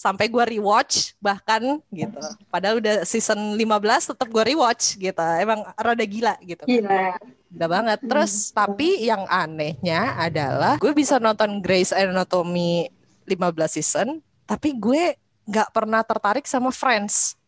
sampai 0.03 0.27
gue 0.27 0.43
rewatch 0.57 1.15
bahkan 1.21 1.79
gitu. 1.93 2.19
Padahal 2.49 2.83
udah 2.83 3.07
season 3.07 3.55
15 3.55 4.11
tetap 4.13 4.27
gue 4.27 4.43
rewatch 4.53 4.99
gitu. 4.99 5.23
Emang 5.39 5.63
rada 5.77 6.05
gila 6.05 6.35
gitu. 6.43 6.63
Gila. 6.67 7.17
Udah 7.53 7.67
banget. 7.69 7.99
Terus 8.03 8.51
tapi 8.51 9.05
yang 9.05 9.23
anehnya 9.29 10.17
adalah 10.17 10.75
gue 10.81 10.91
bisa 10.91 11.21
nonton 11.21 11.61
Grey's 11.61 11.93
Anatomy 11.93 12.89
15 13.29 13.75
season, 13.79 14.07
tapi 14.43 14.75
gue 14.75 15.15
nggak 15.47 15.71
pernah 15.71 16.03
tertarik 16.03 16.43
sama 16.47 16.71
Friends 16.71 17.39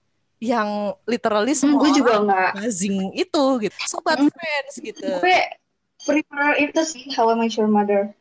yang 0.45 0.69
literally 1.09 1.57
Hmm, 1.57 1.61
semua 1.61 1.81
gue 1.81 1.91
juga 1.97 2.13
nggak. 2.21 2.49
buzzing 2.53 2.97
itu 3.17 3.43
gitu. 3.65 3.75
Sobat 3.89 4.17
Hmm. 4.21 4.29
Friends 4.29 4.73
gitu. 4.77 5.01
Gue 5.01 5.37
prefer 6.05 6.49
itu 6.61 6.81
sih 6.85 7.03
How 7.17 7.33
I 7.33 7.35
Met 7.35 7.57
Your 7.57 7.65
Mother. 7.65 8.13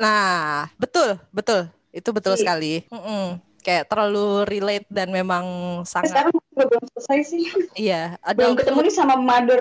Nah, 0.00 0.66
betul, 0.80 1.20
betul. 1.30 1.70
Itu 1.92 2.10
betul 2.10 2.34
Iya. 2.34 2.40
sekali. 2.42 2.72
Mm-mm. 2.90 3.38
Kayak 3.60 3.92
terlalu 3.92 4.48
relate 4.48 4.86
dan 4.88 5.12
memang 5.12 5.44
Tapi 5.84 5.86
sangat 5.86 6.10
sekarang 6.10 6.32
gue 6.32 6.64
belum 6.64 6.84
selesai 6.96 7.18
sih. 7.28 7.44
iya, 7.76 8.16
Belum 8.32 8.56
ada 8.56 8.60
ketemu 8.64 8.80
nih 8.88 8.94
sama 8.94 9.14
Mother. 9.20 9.60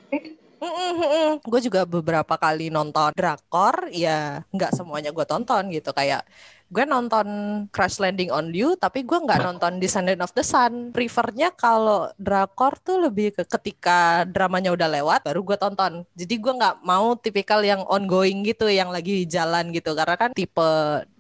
Gue 1.44 1.60
juga 1.64 1.88
beberapa 1.88 2.36
kali 2.36 2.68
nonton 2.68 3.12
drakor, 3.16 3.88
ya 3.92 4.44
nggak 4.52 4.72
semuanya 4.76 5.12
gue 5.12 5.26
tonton 5.28 5.64
gitu. 5.72 5.92
Kayak 5.92 6.24
gue 6.70 6.86
nonton 6.86 7.28
Crash 7.74 7.98
Landing 7.98 8.30
on 8.30 8.54
You, 8.54 8.78
tapi 8.78 9.02
gue 9.02 9.18
nggak 9.18 9.42
nonton 9.42 9.82
Descendant 9.82 10.22
of 10.22 10.34
the 10.38 10.46
Sun. 10.46 10.94
Prefernya 10.94 11.50
kalau 11.50 12.14
drakor 12.22 12.78
tuh 12.78 13.10
lebih 13.10 13.34
ke 13.34 13.44
ketika 13.44 14.24
dramanya 14.30 14.70
udah 14.70 14.86
lewat, 14.86 15.26
baru 15.26 15.42
gue 15.42 15.58
tonton. 15.58 16.06
Jadi 16.14 16.36
gue 16.38 16.54
nggak 16.54 16.86
mau 16.86 17.18
tipikal 17.18 17.66
yang 17.66 17.82
ongoing 17.90 18.46
gitu, 18.46 18.70
yang 18.70 18.94
lagi 18.94 19.26
jalan 19.26 19.74
gitu. 19.74 19.98
Karena 19.98 20.16
kan 20.16 20.32
tipe 20.38 20.72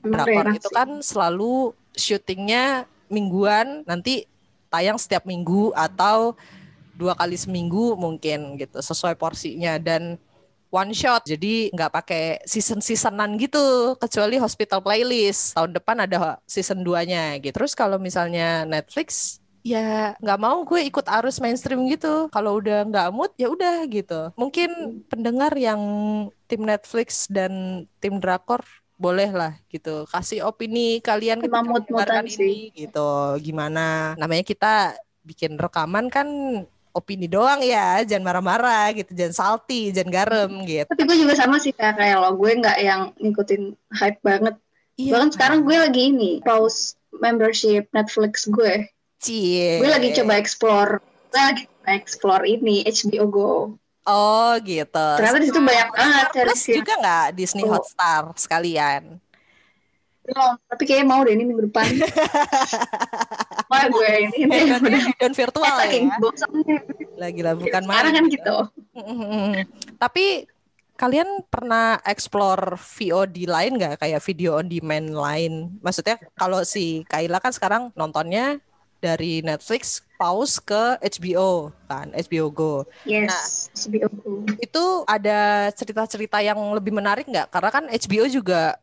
drakor 0.05 0.53
itu 0.53 0.69
kan 0.69 1.01
selalu 1.01 1.73
syutingnya 1.97 2.85
mingguan, 3.09 3.81
nanti 3.89 4.29
tayang 4.69 5.01
setiap 5.01 5.25
minggu 5.25 5.73
atau 5.73 6.37
dua 6.93 7.17
kali 7.17 7.39
seminggu 7.39 7.97
mungkin 7.97 8.59
gitu 8.59 8.83
sesuai 8.83 9.15
porsinya 9.15 9.79
dan 9.79 10.19
one 10.69 10.93
shot. 10.93 11.25
Jadi 11.25 11.73
nggak 11.73 11.91
pakai 11.91 12.23
season 12.45 12.79
seasonan 12.79 13.35
gitu 13.37 13.93
kecuali 13.97 14.37
hospital 14.37 14.79
playlist. 14.81 15.57
Tahun 15.57 15.73
depan 15.73 16.05
ada 16.05 16.37
season 16.45 16.85
2 16.85 17.09
nya 17.09 17.37
gitu. 17.41 17.53
Terus 17.53 17.73
kalau 17.73 17.97
misalnya 17.97 18.63
Netflix 18.63 19.41
ya 19.59 20.15
nggak 20.23 20.39
mau 20.39 20.63
gue 20.63 20.87
ikut 20.87 21.05
arus 21.19 21.43
mainstream 21.43 21.83
gitu. 21.91 22.31
Kalau 22.31 22.61
udah 22.63 22.87
nggak 22.87 23.07
mood 23.11 23.33
ya 23.35 23.51
udah 23.51 23.83
gitu. 23.91 24.31
Mungkin 24.39 25.03
pendengar 25.11 25.51
yang 25.57 25.81
tim 26.47 26.63
Netflix 26.63 27.27
dan 27.27 27.85
tim 27.99 28.17
drakor 28.21 28.63
boleh 28.99 29.31
lah 29.31 29.53
gitu. 29.71 30.03
Kasih 30.11 30.43
opini 30.43 30.99
kalian 30.99 31.39
ketika 31.39 31.63
mendengarkan 31.63 32.23
mood-moodan 32.23 32.25
ini 32.27 32.71
gitu. 32.75 33.39
Gimana? 33.39 34.15
Namanya 34.19 34.43
kita 34.43 34.95
bikin 35.23 35.55
rekaman 35.55 36.11
kan 36.11 36.27
opini 36.99 37.25
doang 37.25 37.63
ya 37.63 38.03
jangan 38.03 38.27
marah-marah 38.27 38.91
gitu 38.91 39.15
jangan 39.15 39.31
salty 39.33 39.95
jangan 39.95 40.11
garam 40.11 40.51
gitu 40.67 40.83
Tapi 40.83 41.01
gue 41.07 41.17
juga 41.23 41.33
sama 41.39 41.55
sih 41.57 41.71
kayak 41.71 41.95
kayak 41.95 42.19
lo. 42.19 42.35
Gue 42.35 42.51
nggak 42.59 42.77
yang 42.83 43.01
ngikutin 43.17 43.63
hype 43.95 44.19
banget. 44.19 44.55
Iya. 44.99 45.11
Bahkan 45.15 45.29
sekarang 45.33 45.59
gue 45.63 45.77
lagi 45.79 46.01
ini 46.11 46.31
pause 46.43 46.99
membership 47.15 47.87
Netflix 47.95 48.45
gue. 48.45 48.85
Cie. 49.17 49.79
Gue 49.79 49.89
lagi 49.89 50.11
coba 50.15 50.35
explore. 50.35 50.99
Gue 51.31 51.41
lagi 51.41 51.63
coba 51.65 51.89
explore 51.95 52.43
ini 52.43 52.83
HBO 52.83 53.25
Go. 53.27 53.51
oh 54.09 54.53
gitu 54.65 55.07
Ternyata 55.21 55.37
di 55.37 55.47
situ 55.53 55.61
banyak 55.61 55.89
banget 55.93 56.25
Plus 56.33 56.57
series 56.57 56.81
juga 56.81 56.93
nggak 56.97 57.27
Disney 57.37 57.61
Oh. 57.61 57.77
Hotstar 57.77 58.33
sekalian 58.33 59.21
belum. 60.29 60.53
Tapi 60.69 60.83
kayaknya 60.85 61.07
mau 61.09 61.21
deh 61.25 61.33
ini 61.33 61.43
minggu 61.43 61.63
depan. 61.69 61.85
Wah 63.71 63.85
gue 63.85 64.11
ini 64.29 64.35
ini 64.45 64.57
udah 64.69 65.01
headon 65.09 65.33
virtual 65.33 65.75
ya 65.77 66.09
bosan. 66.17 66.49
lagi-lah 67.17 67.53
bukan 67.57 67.81
Sekarang 67.85 68.13
main 68.13 68.17
kan 68.17 68.25
gitu. 68.29 68.57
Mm-mm. 68.97 69.49
Tapi 69.97 70.49
kalian 70.99 71.47
pernah 71.47 71.95
explore 72.03 72.75
VOD 72.75 73.47
lain 73.47 73.79
nggak 73.79 74.03
kayak 74.03 74.21
video 74.25 74.59
on 74.59 74.67
demand 74.67 75.15
lain? 75.15 75.53
Maksudnya 75.79 76.19
kalau 76.35 76.61
si 76.67 77.07
Kaila 77.07 77.39
kan 77.39 77.53
sekarang 77.55 77.83
nontonnya 77.95 78.59
dari 78.99 79.39
Netflix 79.39 80.03
pause 80.19 80.59
ke 80.59 80.99
HBO 80.99 81.71
kan, 81.87 82.11
HBO 82.11 82.51
Go. 82.51 82.73
Yes, 83.07 83.71
HBO 83.71 84.11
Go. 84.11 84.43
Itu 84.59 85.07
ada 85.07 85.71
cerita-cerita 85.71 86.43
yang 86.43 86.59
lebih 86.75 86.91
menarik 86.91 87.23
nggak? 87.23 87.47
Karena 87.47 87.69
kan 87.71 87.87
HBO 87.87 88.27
juga 88.27 88.75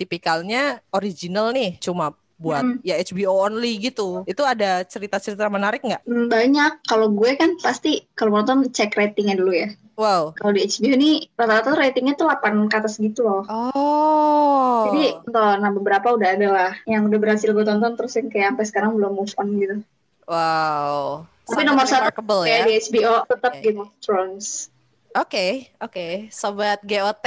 tipikalnya 0.00 0.80
original 0.90 1.52
nih, 1.52 1.76
cuma 1.76 2.16
buat 2.40 2.64
Hmm. 2.64 2.80
ya 2.80 2.96
HBO 2.96 3.36
only 3.36 3.76
gitu. 3.76 4.24
Itu 4.24 4.40
ada 4.42 4.80
cerita-cerita 4.82 5.44
menarik 5.46 5.84
nggak? 5.84 6.08
Hmm, 6.08 6.26
Banyak. 6.26 6.88
Kalau 6.88 7.12
gue 7.12 7.36
kan 7.36 7.60
pasti 7.60 8.08
kalau 8.16 8.32
mau 8.32 8.40
nonton 8.40 8.64
cek 8.66 8.96
ratingnya 8.96 9.36
dulu 9.36 9.52
ya. 9.52 9.68
Wow. 10.00 10.32
Kalau 10.32 10.56
di 10.56 10.64
HBO 10.64 10.96
nih 10.96 11.28
rata-rata 11.36 11.76
ratingnya 11.76 12.16
tuh 12.16 12.24
8 12.24 12.40
ke 12.66 12.74
atas 12.74 12.96
gitu 12.96 13.20
loh. 13.20 13.44
Oh. 13.44 14.88
Jadi 14.88 15.20
nonton, 15.20 15.54
nah 15.60 15.68
beberapa 15.68 16.16
udah 16.16 16.28
ada 16.32 16.48
lah 16.48 16.72
yang 16.84 17.04
udah 17.04 17.20
berhasil 17.20 17.52
gue 17.52 17.60
tonton 17.60 17.92
terus 17.92 18.16
yang 18.16 18.32
kayak 18.32 18.56
sampai 18.56 18.64
sekarang 18.64 18.90
belum 18.96 19.12
move 19.12 19.34
on 19.36 19.48
gitu. 19.60 19.76
Wow. 20.24 21.28
Tapi 21.44 21.52
Sangat 21.52 21.68
nomor 21.68 21.84
satu 21.84 22.36
ya. 22.46 22.64
di 22.64 22.72
HBO 22.78 23.12
tetap 23.26 23.52
Oke. 23.52 23.60
Game 23.60 23.80
of 23.82 23.90
Thrones. 23.98 24.70
Oke, 25.10 25.46
oke. 25.76 26.06
Sobat 26.30 26.78
GOT, 26.80 27.26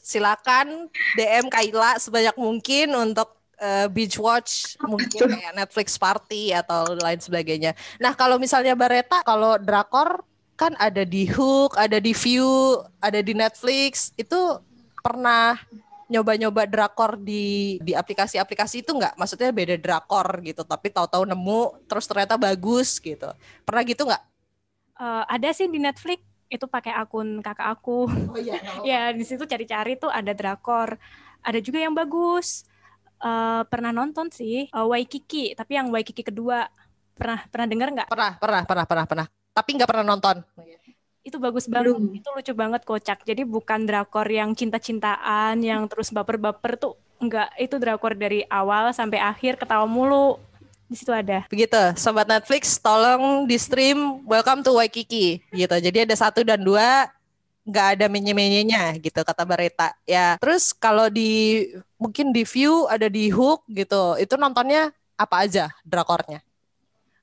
silakan 0.00 0.88
DM 1.14 1.46
Kaila 1.52 2.00
sebanyak 2.00 2.36
mungkin 2.36 2.92
untuk 2.96 3.36
eh, 3.60 3.86
binge 3.92 4.16
watch 4.16 4.80
mungkin 4.82 5.28
kayak 5.28 5.54
Netflix 5.54 6.00
party 6.00 6.56
atau 6.56 6.96
lain 6.96 7.20
sebagainya. 7.20 7.76
Nah, 8.00 8.16
kalau 8.16 8.40
misalnya 8.40 8.72
Bareta, 8.74 9.20
kalau 9.22 9.60
drakor 9.60 10.24
kan 10.60 10.76
ada 10.76 11.08
di 11.08 11.24
Hook, 11.24 11.76
ada 11.80 11.96
di 11.96 12.12
View, 12.12 12.84
ada 13.00 13.24
di 13.24 13.32
Netflix. 13.32 14.12
Itu 14.16 14.60
pernah 15.00 15.56
nyoba-nyoba 16.10 16.66
drakor 16.66 17.16
di 17.16 17.78
di 17.80 17.94
aplikasi-aplikasi 17.94 18.82
itu 18.84 18.92
nggak? 18.92 19.16
Maksudnya 19.16 19.54
beda 19.54 19.78
drakor 19.78 20.42
gitu, 20.42 20.66
tapi 20.66 20.92
tahu-tahu 20.92 21.24
nemu 21.24 21.86
terus 21.86 22.04
ternyata 22.04 22.36
bagus 22.36 22.98
gitu. 22.98 23.30
Pernah 23.64 23.82
gitu 23.86 24.04
nggak? 24.04 24.22
Eh, 25.00 25.24
ada 25.32 25.48
sih 25.56 25.64
di 25.64 25.80
Netflix 25.80 26.20
itu 26.50 26.66
pakai 26.66 26.92
akun 26.92 27.38
kakak 27.40 27.78
aku. 27.78 28.10
Oh 28.10 28.36
iya. 28.36 28.58
ya 28.90 29.02
di 29.14 29.22
situ 29.22 29.46
cari-cari 29.46 29.94
tuh 29.94 30.10
ada 30.10 30.34
drakor. 30.34 30.98
Ada 31.40 31.62
juga 31.62 31.78
yang 31.80 31.94
bagus. 31.94 32.66
Eh, 33.20 33.62
pernah 33.70 33.94
nonton 33.94 34.28
sih 34.34 34.66
eh, 34.66 34.86
Waikiki, 34.86 35.54
tapi 35.54 35.78
yang 35.78 35.88
Waikiki 35.94 36.26
kedua. 36.26 36.66
Pernah 37.14 37.46
pernah 37.48 37.66
dengar 37.70 37.88
nggak? 37.94 38.08
Pernah, 38.10 38.32
pernah, 38.42 38.62
pernah, 38.66 38.84
pernah, 38.84 39.06
pernah. 39.06 39.26
Tapi 39.54 39.70
nggak 39.78 39.88
pernah 39.88 40.04
nonton. 40.04 40.36
Itu 41.20 41.36
bagus 41.38 41.70
banget. 41.70 41.94
Belum. 41.94 42.02
Itu 42.16 42.28
lucu 42.34 42.52
banget 42.56 42.82
kocak. 42.82 43.22
Jadi 43.22 43.46
bukan 43.46 43.86
drakor 43.86 44.26
yang 44.26 44.56
cinta-cintaan, 44.56 45.60
yang 45.62 45.86
terus 45.86 46.10
baper-baper 46.10 46.80
tuh 46.80 46.98
enggak. 47.22 47.52
Itu 47.60 47.78
drakor 47.78 48.16
dari 48.16 48.42
awal 48.48 48.90
sampai 48.90 49.22
akhir 49.22 49.60
ketawa 49.60 49.86
mulu. 49.86 50.40
Di 50.90 50.98
situ 50.98 51.14
ada. 51.14 51.46
Begitu, 51.46 51.78
sobat 51.94 52.26
Netflix, 52.26 52.74
tolong 52.82 53.46
di 53.46 53.54
stream 53.54 54.26
Welcome 54.26 54.66
to 54.66 54.74
Waikiki 54.74 55.38
gitu. 55.54 55.76
Jadi 55.78 56.02
ada 56.02 56.14
satu 56.18 56.42
dan 56.42 56.58
dua 56.58 57.06
nggak 57.62 57.86
ada 57.94 58.06
menye-menyenya 58.10 58.98
gitu 58.98 59.22
kata 59.22 59.46
Bareta. 59.46 59.94
Ya, 60.02 60.34
terus 60.42 60.74
kalau 60.74 61.06
di 61.06 61.62
mungkin 61.94 62.34
di 62.34 62.42
View 62.42 62.90
ada 62.90 63.06
di 63.06 63.30
Hook 63.30 63.62
gitu. 63.70 64.18
Itu 64.18 64.34
nontonnya 64.34 64.90
apa 65.14 65.46
aja 65.46 65.70
drakornya? 65.86 66.42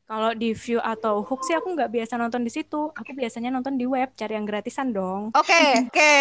Kalau 0.07 0.31
di 0.31 0.55
View 0.55 0.79
atau 0.79 1.19
Hook 1.19 1.43
sih 1.43 1.51
aku 1.51 1.67
nggak 1.75 1.91
biasa 1.91 2.15
nonton 2.15 2.47
di 2.47 2.51
situ. 2.55 2.87
Aku 2.95 3.11
biasanya 3.11 3.51
nonton 3.51 3.75
di 3.75 3.83
web, 3.83 4.15
cari 4.15 4.39
yang 4.39 4.47
gratisan 4.47 4.95
dong. 4.95 5.35
Oke, 5.35 5.91
oke. 5.91 6.15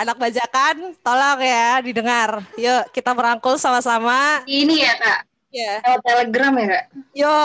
Anak 0.00 0.16
bajakan, 0.16 0.96
tolong 1.04 1.44
ya 1.44 1.84
didengar. 1.84 2.40
Yuk, 2.56 2.88
kita 2.96 3.12
merangkul 3.12 3.60
sama-sama. 3.60 4.40
Ini 4.48 4.72
ya 4.72 4.96
kak, 4.96 5.20
Ya. 5.50 5.82
lewat 5.82 6.02
Telegram 6.06 6.52
ya 6.54 6.66
kak. 6.70 6.84
Yo, 7.10 7.36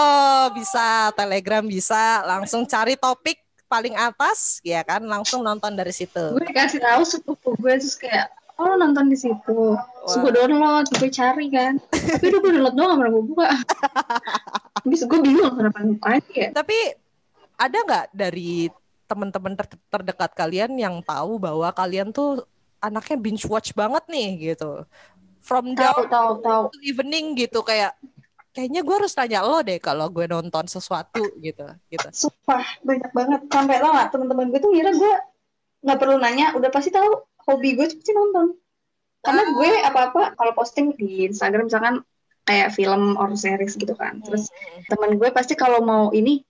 bisa 0.53 1.09
Telegram 1.17 1.63
bisa 1.65 2.21
langsung 2.25 2.61
cari 2.69 2.93
topik 2.93 3.41
paling 3.65 3.97
atas 3.97 4.61
ya 4.61 4.85
kan 4.85 5.01
langsung 5.01 5.41
nonton 5.41 5.73
dari 5.73 5.89
situ. 5.89 6.37
Gue 6.37 6.53
kasih 6.53 6.79
tahu 6.79 7.01
sepupu 7.01 7.57
gue 7.57 7.73
terus 7.81 7.97
kayak, 7.97 8.29
oh 8.61 8.77
nonton 8.77 9.09
di 9.09 9.17
situ. 9.17 9.73
Terus 10.05 10.15
gue 10.21 10.31
download, 10.37 10.85
gue 11.01 11.09
cari 11.09 11.49
kan. 11.49 11.81
Tapi 11.89 12.25
udah 12.29 12.39
gue 12.45 12.51
download 12.53 12.75
doang, 12.77 12.89
gak 12.93 12.97
pernah 13.01 13.11
gue 13.11 13.25
buka. 13.25 13.47
Habis 14.85 15.01
gue 15.09 15.19
bingung 15.25 15.53
kenapa 15.57 15.81
buka 15.81 16.07
aja 16.21 16.33
ya. 16.37 16.49
Tapi 16.53 16.77
ada 17.57 17.77
nggak 17.81 18.05
dari 18.13 18.69
teman-teman 19.09 19.53
ter- 19.57 19.81
terdekat 19.89 20.31
kalian 20.37 20.77
yang 20.77 21.01
tahu 21.01 21.41
bahwa 21.41 21.73
kalian 21.73 22.13
tuh 22.13 22.45
anaknya 22.81 23.17
binge 23.17 23.45
watch 23.49 23.73
banget 23.73 24.05
nih 24.05 24.53
gitu. 24.53 24.85
From 25.45 25.77
Tahu, 25.77 26.09
dawn 26.09 26.09
tahu, 26.09 26.31
tahu. 26.41 26.63
to 26.73 26.79
evening 26.81 27.37
gitu 27.37 27.61
kayak 27.61 27.93
kayaknya 28.49 28.81
gue 28.81 28.95
harus 28.97 29.13
tanya 29.13 29.45
lo 29.45 29.61
deh 29.61 29.77
kalau 29.77 30.09
gue 30.09 30.25
nonton 30.25 30.65
sesuatu 30.65 31.21
gitu 31.37 31.69
gitu. 31.93 32.07
Sumpah, 32.09 32.65
banyak 32.81 33.11
banget. 33.13 33.41
Sampai 33.53 33.77
tau 33.77 33.93
gak, 33.93 34.09
teman-teman 34.09 34.49
gue 34.49 34.59
tuh 34.63 34.71
ngira 34.73 34.91
gue 34.97 35.13
nggak 35.85 35.99
perlu 36.01 36.17
nanya, 36.17 36.57
udah 36.57 36.73
pasti 36.73 36.89
tahu 36.89 37.29
hobi 37.45 37.77
gue 37.77 37.85
pasti 37.93 38.09
nonton. 38.15 38.57
Karena 39.21 39.43
gue 39.53 39.69
apa-apa 39.85 40.33
kalau 40.33 40.53
posting 40.57 40.97
di 40.97 41.29
Instagram 41.29 41.69
misalkan 41.69 42.01
kayak 42.45 42.73
film 42.73 43.13
or 43.21 43.29
series 43.37 43.77
gitu 43.77 43.93
kan. 43.93 44.25
Terus 44.25 44.49
teman 44.89 45.21
gue 45.21 45.29
pasti 45.29 45.53
kalau 45.53 45.85
mau 45.85 46.09
ini 46.09 46.41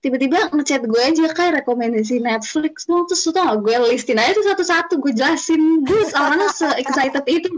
tiba-tiba 0.00 0.48
ngechat 0.56 0.88
gue 0.88 0.96
aja 0.96 1.28
kayak 1.36 1.62
rekomendasi 1.62 2.24
Netflix 2.24 2.88
dong 2.88 3.04
terus 3.04 3.20
tuh 3.20 3.36
tau 3.36 3.60
gue 3.60 3.76
listin 3.92 4.16
aja 4.16 4.32
tuh 4.32 4.48
satu-satu 4.48 4.96
gue 4.96 5.12
jelasin 5.12 5.84
gue 5.84 6.00
awalnya 6.16 6.48
se 6.48 6.64
excited 6.80 7.20
itu 7.28 7.52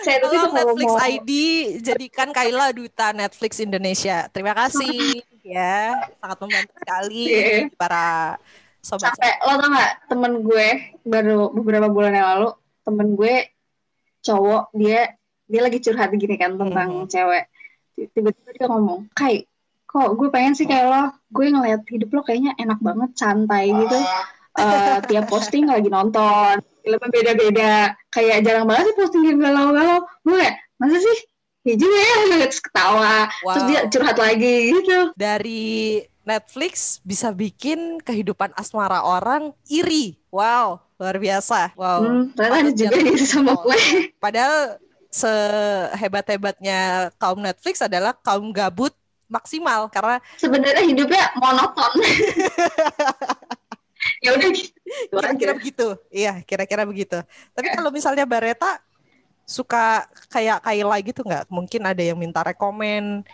saya 0.00 0.16
kalau 0.20 0.50
Netflix 0.52 0.88
mau 0.88 0.98
ID 1.00 1.30
jadikan 1.80 2.28
Kaila 2.30 2.70
duta 2.70 3.10
Netflix 3.10 3.58
Indonesia. 3.58 4.26
Terima 4.28 4.52
kasih 4.52 5.20
ya, 5.46 5.96
sangat 6.18 6.38
membantu 6.40 6.72
sekali 6.76 7.22
Iya. 7.26 7.70
para 7.74 8.36
sobat. 8.80 9.12
sampai 9.12 9.32
lo 9.40 9.52
tau 9.54 9.68
gak 9.68 9.90
temen 10.08 10.32
gue 10.40 10.68
baru 11.02 11.52
beberapa 11.52 11.86
bulan 11.86 12.12
yang 12.12 12.28
lalu 12.32 12.48
temen 12.80 13.08
gue 13.12 13.34
cowok 14.20 14.72
dia 14.72 15.14
dia 15.44 15.60
lagi 15.60 15.78
curhat 15.78 16.10
gini 16.12 16.36
kan 16.36 16.56
tentang 16.56 17.04
Mhm. 17.04 17.08
cewek 17.08 17.44
tiba-tiba 18.12 18.50
dia 18.54 18.66
ngomong 18.66 19.10
kai 19.12 19.44
kok 19.84 20.14
gue 20.14 20.28
pengen 20.30 20.54
sih 20.54 20.64
kayak 20.64 20.86
lo 20.86 21.02
gue 21.28 21.46
ngeliat 21.46 21.82
hidup 21.84 22.08
lo 22.08 22.22
kayaknya 22.22 22.56
enak 22.56 22.78
banget 22.78 23.10
santai 23.12 23.68
gitu 23.68 23.98
Eh, 24.60 24.98
tiap 25.08 25.24
posting 25.26 25.64
lagi 25.66 25.88
nonton 25.88 26.60
filmnya 26.80 27.08
beda-beda 27.08 27.72
kayak 28.08 28.44
jarang 28.44 28.64
banget 28.64 28.92
sih 28.92 28.96
posting 28.96 29.22
yang 29.24 29.38
galau-galau 29.38 30.04
gue 30.24 30.36
kayak 30.36 30.56
masa 30.76 30.96
sih 30.96 31.18
ya 31.60 31.74
juga 31.76 31.98
ya 31.98 32.14
terus 32.44 32.60
ketawa 32.60 33.16
terus 33.28 33.64
dia 33.68 33.80
Wow. 33.84 33.88
curhat 33.88 34.16
lagi 34.16 34.54
gitu 34.72 34.98
Dari 35.12 36.00
Netflix 36.20 37.00
bisa 37.02 37.32
bikin 37.32 37.98
kehidupan 38.00 38.52
asmara 38.54 39.02
orang 39.02 39.50
iri. 39.66 40.20
Wow, 40.30 40.78
luar 41.00 41.16
biasa. 41.16 41.72
Wow. 41.74 42.00
hmm, 42.04 42.22
ternyata 42.36 42.54
ada 42.54 42.70
Patut 42.70 42.76
juga 42.76 42.96
gitu 43.02 43.24
sama 43.24 43.52
cinta. 43.56 43.64
gue 43.66 43.80
Padahal 44.20 44.56
sehebat-hebatnya 45.10 46.80
kaum 47.18 47.40
Netflix 47.42 47.82
adalah 47.82 48.14
kaum 48.20 48.52
gabut 48.54 48.94
maksimal 49.26 49.86
karena 49.88 50.18
sebenarnya 50.36 50.82
hidupnya 50.82 51.30
monoton 51.38 51.92
ya 54.24 54.36
udah 54.36 54.48
gitu 54.52 54.80
kira-kira 55.10 55.52
begitu. 55.56 55.86
Iya, 56.12 56.34
kira-kira 56.44 56.82
begitu. 56.84 57.18
Tapi 57.56 57.66
kalau 57.72 57.90
misalnya 57.94 58.28
Bareta 58.28 58.82
suka 59.48 60.06
kayak 60.28 60.62
Kayla 60.62 60.96
gitu 61.02 61.20
nggak? 61.24 61.48
Mungkin 61.48 61.82
ada 61.88 62.02
yang 62.02 62.18
minta 62.20 62.44
rekomen 62.44 63.24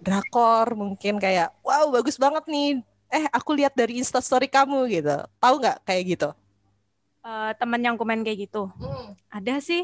drakor, 0.00 0.76
mungkin 0.76 1.18
kayak 1.18 1.50
wow 1.64 1.90
bagus 1.90 2.16
banget 2.20 2.44
nih. 2.46 2.80
Eh 3.10 3.24
aku 3.32 3.56
lihat 3.56 3.74
dari 3.74 3.98
instastory 3.98 4.46
kamu 4.46 4.86
gitu. 4.92 5.16
Tahu 5.40 5.54
nggak 5.60 5.78
kayak 5.82 6.04
gitu? 6.16 6.28
Eh, 7.26 7.50
temen 7.58 7.82
yang 7.82 7.96
komen 7.98 8.22
kayak 8.22 8.46
gitu. 8.46 8.70
Ada 9.34 9.58
sih, 9.58 9.82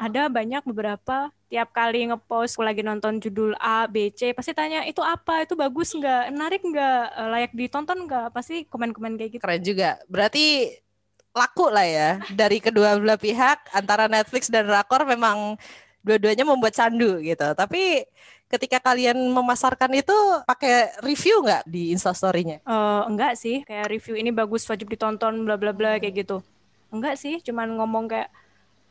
ada 0.00 0.32
banyak 0.32 0.64
beberapa. 0.64 1.28
Tiap 1.52 1.68
kali 1.76 2.08
ngepost 2.08 2.56
aku 2.56 2.64
lagi 2.64 2.80
nonton 2.80 3.20
judul 3.20 3.52
A, 3.60 3.84
B, 3.84 4.08
C, 4.14 4.32
pasti 4.32 4.56
tanya 4.56 4.86
itu 4.86 5.02
apa, 5.04 5.44
itu 5.44 5.52
bagus 5.58 5.92
nggak, 5.92 6.32
menarik 6.32 6.62
nggak, 6.64 7.02
Eh, 7.20 7.28
layak 7.28 7.52
ditonton 7.52 8.08
nggak, 8.08 8.32
pasti 8.32 8.64
komen-komen 8.64 9.18
kayak 9.20 9.30
gitu. 9.36 9.42
Keren 9.44 9.60
juga. 9.60 10.00
Berarti 10.08 10.72
laku 11.30 11.70
lah 11.70 11.86
ya 11.86 12.10
dari 12.34 12.58
kedua 12.58 12.98
belah 12.98 13.20
pihak 13.20 13.70
antara 13.70 14.10
Netflix 14.10 14.50
dan 14.50 14.66
drakor 14.66 15.06
memang 15.06 15.54
dua-duanya 16.00 16.48
membuat 16.48 16.74
candu 16.74 17.20
gitu. 17.20 17.50
Tapi 17.54 18.06
ketika 18.50 18.82
kalian 18.82 19.18
memasarkan 19.30 19.94
itu 19.94 20.16
pakai 20.46 21.02
review 21.02 21.42
nggak 21.44 21.66
di 21.66 21.90
instastorynya? 21.92 22.62
Eh, 22.62 23.02
enggak 23.10 23.36
sih, 23.36 23.66
kayak 23.66 23.90
review 23.90 24.16
ini 24.16 24.30
bagus, 24.30 24.64
wajib 24.70 24.86
ditonton, 24.86 25.44
bla 25.44 25.58
bla 25.58 25.74
bla 25.74 25.98
kayak 25.98 26.24
gitu. 26.24 26.40
Enggak 26.94 27.18
sih, 27.18 27.42
cuman 27.42 27.74
ngomong 27.74 28.06
kayak 28.06 28.30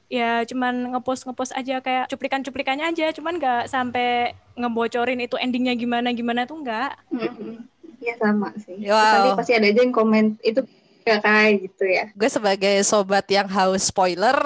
ya 0.09 0.43
cuman 0.43 0.97
ngepost 0.97 1.23
ngepost 1.29 1.53
aja 1.53 1.79
kayak 1.79 2.09
cuplikan-cuplikannya 2.09 2.89
aja, 2.89 3.13
cuman 3.13 3.37
nggak 3.37 3.69
sampai 3.69 4.33
ngebocorin 4.57 5.21
itu 5.21 5.37
endingnya 5.37 5.77
gimana 5.77 6.09
gimana 6.11 6.49
tuh 6.49 6.59
enggak. 6.65 6.97
Mhm. 7.13 7.63
Iya 7.99 8.15
sama 8.15 8.51
sih. 8.57 8.79
Wow. 8.89 8.95
Nanti 8.95 9.29
pasti 9.37 9.53
ada 9.55 9.67
aja 9.69 9.81
yang 9.83 9.93
komen 9.93 10.39
itu 10.41 10.65
kayak 11.03 11.65
gitu 11.65 11.83
ya. 11.89 12.05
gue 12.13 12.29
sebagai 12.29 12.75
sobat 12.85 13.25
yang 13.33 13.49
haus 13.49 13.89
spoiler 13.89 14.37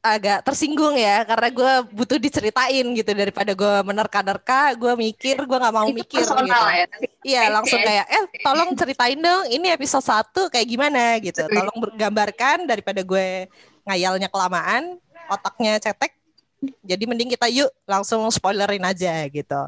agak 0.00 0.40
tersinggung 0.48 0.96
ya 0.96 1.28
karena 1.28 1.52
gue 1.52 1.72
butuh 1.92 2.16
diceritain 2.16 2.86
gitu 2.96 3.12
daripada 3.12 3.52
gue 3.52 3.74
menerka-nerka 3.84 4.72
gue 4.72 4.96
mikir 4.96 5.36
gue 5.44 5.58
nggak 5.60 5.76
mau 5.76 5.92
itu 5.92 6.00
mikir 6.00 6.24
gitu 6.24 6.40
ya. 6.40 6.86
Iya 7.20 7.42
langsung 7.52 7.84
kayak 7.84 8.08
eh 8.08 8.24
tolong 8.40 8.72
ceritain 8.72 9.20
dong 9.20 9.44
ini 9.52 9.68
episode 9.68 10.00
1 10.02 10.48
kayak 10.48 10.66
gimana 10.66 11.20
gitu 11.20 11.44
tolong 11.52 11.78
gambarkan 12.00 12.64
daripada 12.64 13.04
gue 13.04 13.44
ngayalnya 13.90 14.30
kelamaan 14.30 14.96
otaknya 15.26 15.82
cetek 15.82 16.14
jadi 16.86 17.02
mending 17.08 17.34
kita 17.34 17.50
yuk 17.50 17.70
langsung 17.84 18.22
spoilerin 18.30 18.86
aja 18.86 19.26
gitu 19.26 19.62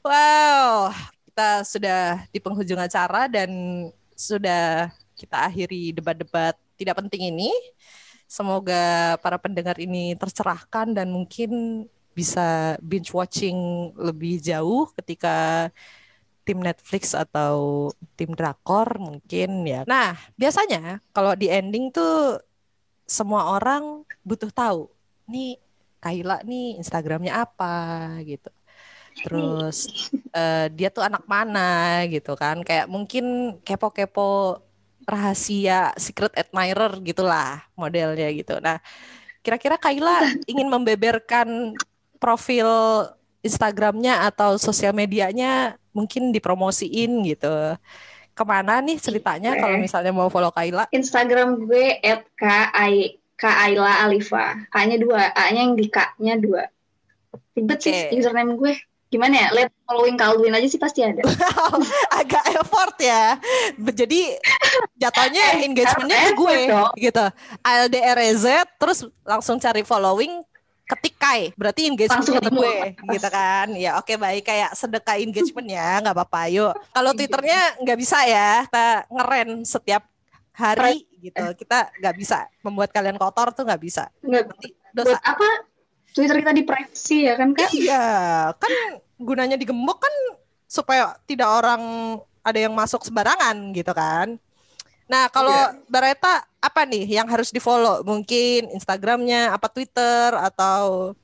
wow 0.00 0.88
kita 1.30 1.62
sudah 1.62 2.02
di 2.34 2.38
penghujung 2.42 2.80
acara 2.80 3.28
dan 3.28 3.48
sudah 4.18 4.92
kita 5.16 5.48
akhiri 5.48 5.92
debat-debat 5.92 6.56
tidak 6.80 6.96
penting 6.96 7.28
ini. 7.28 7.52
Semoga 8.24 9.16
para 9.20 9.36
pendengar 9.36 9.76
ini 9.76 10.16
tercerahkan 10.16 10.96
dan 10.96 11.12
mungkin 11.12 11.84
bisa 12.16 12.78
binge 12.80 13.12
watching 13.12 13.90
lebih 13.98 14.40
jauh 14.40 14.88
ketika 14.96 15.68
tim 16.46 16.62
Netflix 16.62 17.12
atau 17.12 17.90
tim 18.16 18.32
drakor 18.32 18.96
mungkin 18.96 19.66
ya. 19.66 19.84
Nah, 19.84 20.16
biasanya 20.38 21.02
kalau 21.12 21.36
di 21.36 21.52
ending 21.52 21.92
tuh 21.92 22.40
semua 23.10 23.58
orang 23.58 24.06
butuh 24.22 24.54
tahu 24.54 24.86
nih 25.26 25.58
Kaila 26.00 26.46
nih 26.46 26.78
Instagramnya 26.80 27.44
apa 27.44 27.74
gitu. 28.24 28.48
Terus 29.20 29.90
eh, 30.32 30.72
dia 30.72 30.88
tuh 30.88 31.04
anak 31.04 31.26
mana 31.28 32.00
gitu 32.08 32.32
kan. 32.38 32.62
Kayak 32.64 32.88
mungkin 32.88 33.58
kepo-kepo 33.66 34.62
rahasia 35.04 35.92
secret 35.98 36.32
admirer 36.38 36.96
gitulah 37.04 37.66
modelnya 37.76 38.30
gitu. 38.32 38.56
Nah, 38.62 38.80
kira-kira 39.44 39.76
Kaila 39.76 40.24
ingin 40.48 40.72
membeberkan 40.72 41.76
profil 42.16 42.68
Instagramnya 43.44 44.24
atau 44.28 44.56
sosial 44.56 44.96
medianya 44.96 45.76
mungkin 45.92 46.32
dipromosiin 46.32 47.28
gitu. 47.28 47.50
Ke 48.40 48.44
mana 48.48 48.80
nih 48.80 48.96
ceritanya 48.96 49.52
kalau 49.60 49.76
misalnya 49.76 50.16
mau 50.16 50.32
follow 50.32 50.48
Kaila? 50.48 50.88
Instagram 50.96 51.68
gue 51.68 52.00
at 52.00 52.24
Kai 52.40 53.20
Kaila 53.36 54.08
Alifa. 54.08 54.64
A-nya 54.72 54.96
dua, 54.96 55.28
A-nya 55.36 55.68
yang 55.68 55.76
di 55.76 55.92
K-nya 55.92 56.40
dua. 56.40 56.64
Ribet 57.52 57.84
sih 57.84 57.92
Oke. 57.92 58.16
username 58.16 58.56
gue. 58.56 58.72
Gimana 59.12 59.44
ya? 59.44 59.48
Let 59.52 59.68
following 59.84 60.16
Kaldwin 60.16 60.56
aja 60.56 60.64
sih 60.64 60.80
pasti 60.80 61.04
ada. 61.04 61.20
Agak 62.20 62.48
effort 62.56 62.96
ya. 62.96 63.36
Jadi 63.76 64.40
jatuhnya 64.96 65.44
engagementnya 65.68 66.32
ke 66.32 66.32
gue 66.32 66.58
gitu. 66.96 67.24
ALDRZ 67.60 68.46
terus 68.80 69.04
langsung 69.20 69.60
cari 69.60 69.84
following 69.84 70.40
ketik 70.90 71.14
Kai. 71.20 71.54
Berarti 71.54 71.86
Langsung 71.86 71.98
engagementnya 71.98 72.30
di 72.30 72.38
ketemu. 72.42 72.60
gue 72.60 72.76
gitu 73.14 73.28
kan. 73.30 73.66
Ya 73.78 73.90
oke 74.00 74.12
baik 74.18 74.42
kayak 74.42 74.70
sedekah 74.74 75.16
engagement 75.22 75.68
ya 75.70 76.02
nggak 76.02 76.14
apa-apa 76.16 76.40
yuk. 76.50 76.72
Kalau 76.90 77.10
Twitternya 77.14 77.60
nggak 77.80 77.98
bisa 77.98 78.18
ya. 78.26 78.66
Kita 78.66 78.88
ngeren 79.06 79.50
setiap 79.62 80.02
hari 80.56 81.06
gitu. 81.20 81.44
Kita 81.54 81.92
nggak 82.00 82.14
bisa 82.18 82.48
membuat 82.66 82.90
kalian 82.90 83.16
kotor 83.20 83.54
tuh 83.54 83.64
nggak 83.64 83.82
bisa. 83.82 84.10
Nggak, 84.24 84.44
dosa. 84.92 85.16
buat 85.16 85.22
apa? 85.22 85.48
Twitter 86.10 86.42
kita 86.42 86.52
di 86.52 86.64
privacy 86.66 87.18
ya 87.30 87.34
kan 87.38 87.54
kan? 87.54 87.70
Iya, 87.70 88.06
kan 88.58 88.72
gunanya 89.14 89.54
digembok 89.54 90.02
kan 90.02 90.14
supaya 90.66 91.14
tidak 91.26 91.46
orang 91.46 91.82
ada 92.42 92.58
yang 92.58 92.74
masuk 92.74 93.06
sembarangan 93.06 93.70
gitu 93.70 93.94
kan. 93.94 94.40
Nah, 95.10 95.26
kalau 95.26 95.74
Bareta 95.90 96.46
apa 96.62 96.86
nih 96.86 97.18
yang 97.18 97.26
harus 97.26 97.50
di-follow? 97.50 98.06
Mungkin 98.06 98.70
Instagramnya, 98.70 99.50
apa 99.50 99.66
Twitter 99.66 100.30
atau 100.38 101.18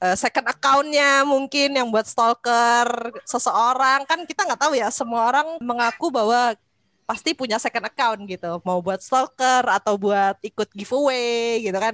eh, 0.00 0.16
second 0.16 0.48
account-nya 0.48 1.20
mungkin 1.28 1.76
yang 1.76 1.92
buat 1.92 2.08
stalker 2.08 3.12
seseorang? 3.28 4.08
Kan 4.08 4.24
kita 4.24 4.48
nggak 4.48 4.56
tahu 4.64 4.72
ya 4.72 4.88
semua 4.88 5.28
orang 5.28 5.60
mengaku 5.60 6.08
bahwa 6.08 6.56
pasti 7.04 7.36
punya 7.36 7.60
second 7.60 7.84
account 7.84 8.24
gitu. 8.24 8.56
Mau 8.64 8.80
buat 8.80 9.04
stalker 9.04 9.68
atau 9.68 10.00
buat 10.00 10.40
ikut 10.40 10.72
giveaway 10.72 11.60
gitu 11.60 11.76
kan. 11.76 11.92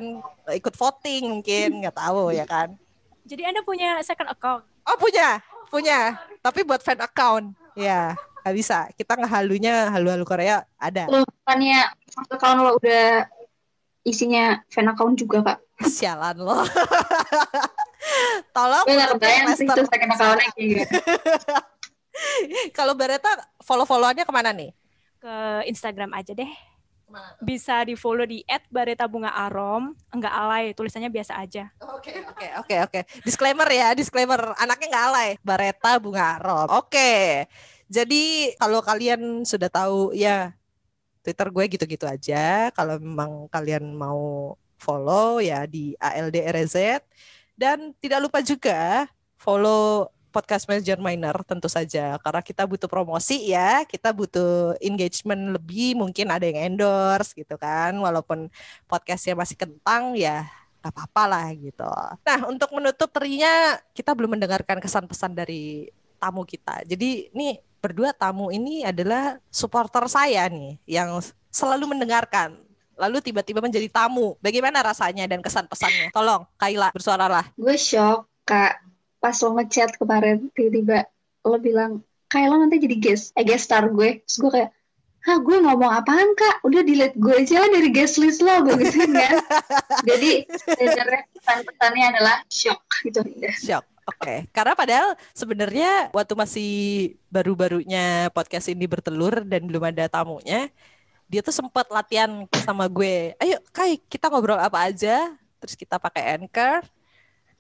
Ikut 0.55 0.79
voting 0.79 1.27
mungkin 1.27 1.69
nggak 1.83 1.99
tahu 1.99 2.31
ya 2.31 2.47
kan. 2.47 2.79
Jadi 3.27 3.43
Anda 3.51 3.67
punya 3.67 3.99
second 4.07 4.31
account. 4.31 4.63
Oh 4.87 4.95
punya, 4.95 5.43
punya. 5.75 6.23
Tapi 6.39 6.63
buat 6.63 6.83
fan 6.87 7.03
account, 7.03 7.55
ya 7.75 8.15
nggak 8.43 8.57
bisa. 8.59 8.91
Kita 8.99 9.15
ngehalunya 9.15 9.89
halu-halu 9.95 10.27
Korea 10.27 10.67
ada. 10.77 11.07
Lo 11.07 11.23
bukannya 11.23 11.87
account 12.35 12.59
lo 12.61 12.71
udah 12.83 13.27
isinya 14.03 14.59
fan 14.69 14.91
account 14.91 15.15
juga 15.15 15.39
kak? 15.47 15.59
Sialan 15.97 16.43
lo. 16.43 16.63
Tolong. 18.57 18.85
Gue 18.85 18.99
gak 18.99 19.15
untuk 19.15 19.23
kebayang 19.23 19.49
sih 19.55 19.67
itu 19.67 19.83
second 19.87 20.11
account-nya 20.11 20.51
kayak. 20.59 20.89
Kalau 22.77 22.93
Bareta 22.93 23.31
follow-followannya 23.63 24.27
ke 24.27 24.33
mana 24.35 24.51
nih? 24.53 24.75
Ke 25.23 25.65
Instagram 25.71 26.13
aja 26.13 26.35
deh. 26.35 26.51
bisa 27.45 27.85
di 27.85 27.93
follow 27.93 28.25
di 28.25 28.41
@baretabungaarom 28.73 29.93
enggak 30.17 30.33
alay 30.33 30.73
tulisannya 30.73 31.13
biasa 31.13 31.37
aja 31.45 31.69
Oke 31.93 32.09
oke 32.25 32.47
oke 32.65 32.77
oke. 32.89 33.01
Disclaimer 33.21 33.69
ya, 33.69 33.93
disclaimer. 33.93 34.57
Anaknya 34.57 34.89
nggak 34.89 35.07
alay. 35.13 35.31
Bareta 35.45 36.01
bunga 36.01 36.41
rom. 36.41 36.73
Oke. 36.73 37.45
Jadi 37.93 38.57
kalau 38.57 38.81
kalian 38.81 39.45
sudah 39.45 39.69
tahu 39.69 40.17
ya 40.17 40.57
Twitter 41.21 41.49
gue 41.53 41.65
gitu-gitu 41.77 42.09
aja. 42.09 42.73
Kalau 42.73 42.97
memang 42.97 43.53
kalian 43.53 43.93
mau 43.93 44.57
follow 44.81 45.45
ya 45.45 45.69
di 45.69 45.93
ALDRZ 46.01 47.05
dan 47.55 47.93
tidak 48.01 48.25
lupa 48.25 48.41
juga 48.41 49.07
follow 49.37 50.09
podcast 50.33 50.65
Manager 50.65 50.97
Minor 50.97 51.45
tentu 51.45 51.69
saja 51.69 52.17
karena 52.17 52.41
kita 52.41 52.65
butuh 52.65 52.89
promosi 52.89 53.53
ya, 53.53 53.85
kita 53.85 54.11
butuh 54.17 54.75
engagement 54.81 55.53
lebih, 55.53 55.93
mungkin 55.93 56.33
ada 56.33 56.49
yang 56.49 56.73
endorse 56.73 57.37
gitu 57.37 57.61
kan, 57.61 57.93
walaupun 58.01 58.49
podcastnya 58.89 59.37
masih 59.37 59.61
kentang 59.61 60.17
ya 60.17 60.49
nggak 60.81 60.91
apa-apa 60.97 61.25
lah 61.29 61.47
gitu. 61.55 61.93
Nah 62.27 62.39
untuk 62.49 62.73
menutup 62.75 63.13
terinya 63.13 63.79
kita 63.93 64.17
belum 64.17 64.41
mendengarkan 64.41 64.81
kesan 64.81 65.05
pesan 65.05 65.37
dari 65.37 65.93
tamu 66.19 66.43
kita. 66.43 66.83
Jadi 66.89 67.31
ini 67.31 67.61
berdua 67.83 68.15
tamu 68.15 68.55
ini 68.55 68.87
adalah 68.87 69.43
supporter 69.51 70.07
saya 70.07 70.47
nih 70.47 70.79
yang 70.87 71.19
selalu 71.51 71.91
mendengarkan. 71.91 72.55
Lalu 72.95 73.19
tiba-tiba 73.19 73.59
menjadi 73.59 73.91
tamu. 73.91 74.39
Bagaimana 74.39 74.79
rasanya 74.87 75.27
dan 75.27 75.43
kesan 75.43 75.67
pesannya? 75.67 76.15
Tolong, 76.15 76.47
Kaila 76.55 76.95
bersuaralah. 76.95 77.51
gue 77.59 77.75
shock 77.75 78.31
kak 78.47 78.79
pas 79.19 79.35
lo 79.43 79.59
ngechat 79.59 79.99
kemarin 79.99 80.51
tiba-tiba 80.55 81.07
lo 81.43 81.59
bilang 81.59 82.03
lo 82.33 82.55
nanti 82.59 82.79
jadi 82.79 82.97
guest 82.99 83.35
eh 83.39 83.45
guest 83.45 83.71
star 83.71 83.87
gue 83.91 84.23
terus 84.25 84.39
gue 84.39 84.51
kayak 84.51 84.71
Hah 85.23 85.39
gue 85.39 85.55
ngomong 85.55 85.87
apaan 86.03 86.35
kak? 86.35 86.67
Udah 86.67 86.83
delete 86.83 87.15
gue 87.15 87.31
aja 87.31 87.63
lah 87.63 87.71
dari 87.71 87.95
guest 87.95 88.19
list 88.19 88.43
lo 88.43 88.59
gue 88.67 88.75
gitu 88.83 89.07
kan. 89.07 89.39
Jadi 90.11 90.51
sebenarnya 90.51 91.23
pesan-pesannya 91.39 92.05
adalah 92.11 92.37
shock 92.51 92.83
gitu. 93.07 93.23
Shock. 93.55 93.87
Oke, 94.03 94.51
karena 94.51 94.75
padahal 94.75 95.09
sebenarnya 95.31 96.11
waktu 96.11 96.35
masih 96.35 96.71
baru-barunya 97.31 98.35
podcast 98.35 98.67
ini 98.67 98.85
bertelur 98.85 99.47
dan 99.47 99.63
belum 99.63 99.95
ada 99.95 100.11
tamunya, 100.11 100.67
dia 101.31 101.41
tuh 101.41 101.55
sempat 101.55 101.87
latihan 101.87 102.45
sama 102.67 102.91
gue. 102.91 103.39
Ayo, 103.39 103.63
Kai, 103.71 104.03
kita 104.03 104.27
ngobrol 104.27 104.59
apa 104.59 104.91
aja? 104.91 105.31
Terus 105.63 105.79
kita 105.79 106.03
pakai 106.03 106.35
Anchor. 106.35 106.83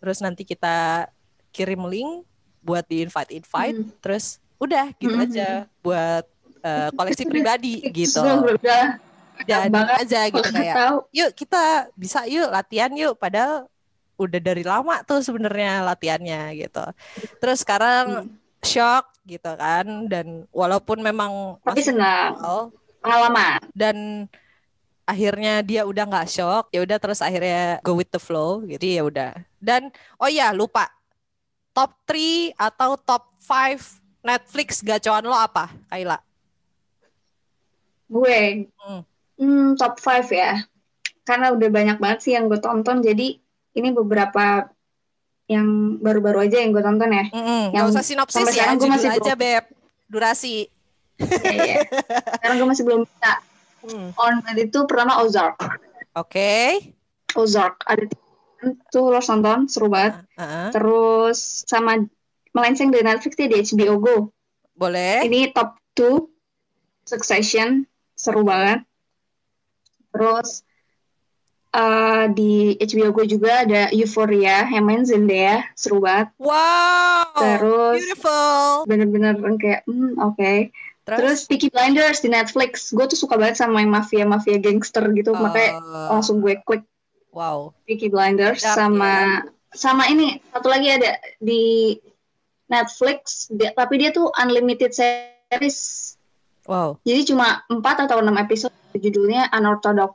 Terus 0.02 0.18
nanti 0.18 0.42
kita 0.42 1.06
kirim 1.54 1.86
link 1.86 2.26
buat 2.58 2.82
di 2.84 3.06
invite-invite. 3.06 3.78
Hmm. 3.78 3.90
Terus 4.02 4.42
udah 4.58 4.90
gitu 4.98 5.14
Hmm. 5.14 5.24
aja 5.24 5.48
buat 5.78 6.26
eh, 6.60 6.88
koleksi 6.92 7.24
pribadi 7.26 7.86
gitu. 8.02 8.22
Udah 8.22 8.98
Dan 9.46 9.72
banget. 9.72 9.94
aja 10.04 10.20
gitu 10.28 10.48
kayak 10.52 10.76
yuk 11.10 11.30
kita 11.32 11.62
bisa 11.96 12.22
yuk 12.28 12.46
latihan 12.46 12.92
yuk 12.92 13.16
padahal 13.16 13.66
udah 14.22 14.40
dari 14.40 14.62
lama 14.62 15.02
tuh 15.02 15.20
sebenarnya 15.20 15.82
latihannya 15.82 16.54
gitu 16.56 16.84
terus 17.38 17.62
sekarang 17.62 18.26
Hmm. 18.26 18.30
shock 18.62 19.10
gitu 19.22 19.50
kan 19.54 20.06
dan 20.06 20.46
walaupun 20.50 20.98
memang 20.98 21.58
Tapi 21.62 21.82
senang. 21.82 22.38
Pengalaman. 23.02 23.58
dan 23.74 24.26
akhirnya 25.02 25.58
dia 25.60 25.82
udah 25.82 26.06
nggak 26.06 26.30
shock 26.30 26.70
ya 26.70 26.80
udah 26.80 26.94
terus 26.96 27.18
akhirnya 27.18 27.82
go 27.82 27.98
with 27.98 28.06
the 28.08 28.22
flow 28.22 28.62
jadi 28.62 28.98
ya 28.98 29.02
udah 29.02 29.30
dan 29.58 29.90
oh 30.16 30.30
ya 30.30 30.54
lupa 30.54 30.86
top 31.74 31.90
3 32.06 32.54
atau 32.54 32.94
top 32.94 33.34
5 33.42 33.98
Netflix 34.22 34.78
gacoan 34.78 35.26
lo 35.26 35.34
apa 35.34 35.74
Kaila 35.90 36.22
Gue 38.06 38.68
Hmm. 38.78 39.02
hmm, 39.34 39.66
top 39.74 39.98
5 39.98 40.30
ya. 40.30 40.62
Karena 41.24 41.50
udah 41.50 41.68
banyak 41.68 41.96
banget 41.96 42.18
sih 42.20 42.32
yang 42.36 42.46
gue 42.46 42.60
tonton. 42.60 43.00
Jadi 43.00 43.40
ini 43.72 43.88
beberapa 43.90 44.68
yang 45.50 45.98
baru-baru 46.00 46.48
aja 46.48 46.62
yang 46.62 46.70
gue 46.72 46.80
tonton 46.80 47.10
ya. 47.12 47.24
Mm-mm, 47.28 47.62
nggak 47.72 47.82
Yang 47.82 47.86
usah 47.92 48.04
sinopsis 48.04 48.46
ya 48.54 48.72
gue 48.72 48.88
masih 48.88 49.10
aja 49.10 49.32
belum- 49.34 49.40
beb 49.40 49.64
durasi 50.08 50.68
Iya, 51.22 51.52
iya. 51.54 51.76
Sekarang 52.40 52.56
gue 52.58 52.68
masih 52.68 52.84
belum 52.88 53.00
bisa. 53.06 53.32
Hmm. 53.82 54.08
On 54.14 54.34
itu 54.54 54.78
pertama 54.86 55.18
Ozark. 55.22 55.58
oke 56.14 56.78
Ozark 57.34 57.82
ada 57.86 58.06
tuh 58.94 59.10
lo 59.10 59.18
nonton 59.18 59.66
seru 59.66 59.90
banget. 59.90 60.22
Heeh. 60.38 60.70
Terus 60.70 61.66
sama 61.66 61.98
melenceng 62.54 62.94
dari 62.94 63.02
Netflix 63.02 63.34
dia 63.34 63.48
di 63.50 63.58
HBO 63.62 63.96
Go. 63.98 64.16
boleh 64.72 65.22
Ini 65.26 65.50
top 65.52 65.78
2 65.98 67.06
Succession 67.06 67.82
seru 68.14 68.46
banget. 68.46 68.86
Terus 70.14 70.62
eh, 71.72 72.24
di 72.32 72.76
HBO 72.76 73.10
Go 73.10 73.24
juga 73.24 73.64
ada 73.64 73.88
Euphoria 73.90 74.68
yang 74.68 74.84
main 74.84 75.02
Zendaya 75.02 75.64
seru 75.72 76.04
banget. 76.04 76.28
wow 76.36 77.32
Terus 77.34 78.00
beautiful. 78.04 78.84
bener-bener 78.84 79.34
kayak 79.56 79.82
hmm, 79.88 80.20
oke. 80.20 80.70
Terus? 81.02 81.18
Terus, 81.18 81.38
Peaky 81.50 81.68
Blinders 81.74 82.22
di 82.22 82.30
Netflix. 82.30 82.94
Gue 82.94 83.10
tuh 83.10 83.18
suka 83.18 83.34
banget 83.34 83.58
sama 83.58 83.82
yang 83.82 83.90
mafia-mafia 83.90 84.62
gangster 84.62 85.02
gitu. 85.10 85.34
Makanya 85.34 85.82
Oh, 85.82 86.14
langsung 86.14 86.38
gue 86.38 86.62
klik 86.62 86.86
wow. 87.34 87.74
Peaky 87.90 88.06
Blinders 88.06 88.62
Sedap, 88.62 88.76
sama 88.78 89.42
sama 89.74 90.06
ini 90.06 90.38
satu 90.54 90.70
lagi 90.70 90.94
ada 90.94 91.18
di 91.42 91.96
Netflix. 92.70 93.50
Dia- 93.50 93.74
tapi 93.74 93.98
dia 93.98 94.14
tuh 94.14 94.30
unlimited 94.38 94.94
series. 94.94 96.14
Wow. 96.70 97.02
Jadi 97.02 97.34
cuma 97.34 97.66
4 97.66 98.06
atau 98.06 98.22
6 98.22 98.38
episode. 98.38 98.70
Judulnya 98.94 99.48
Unorthodox 99.50 100.14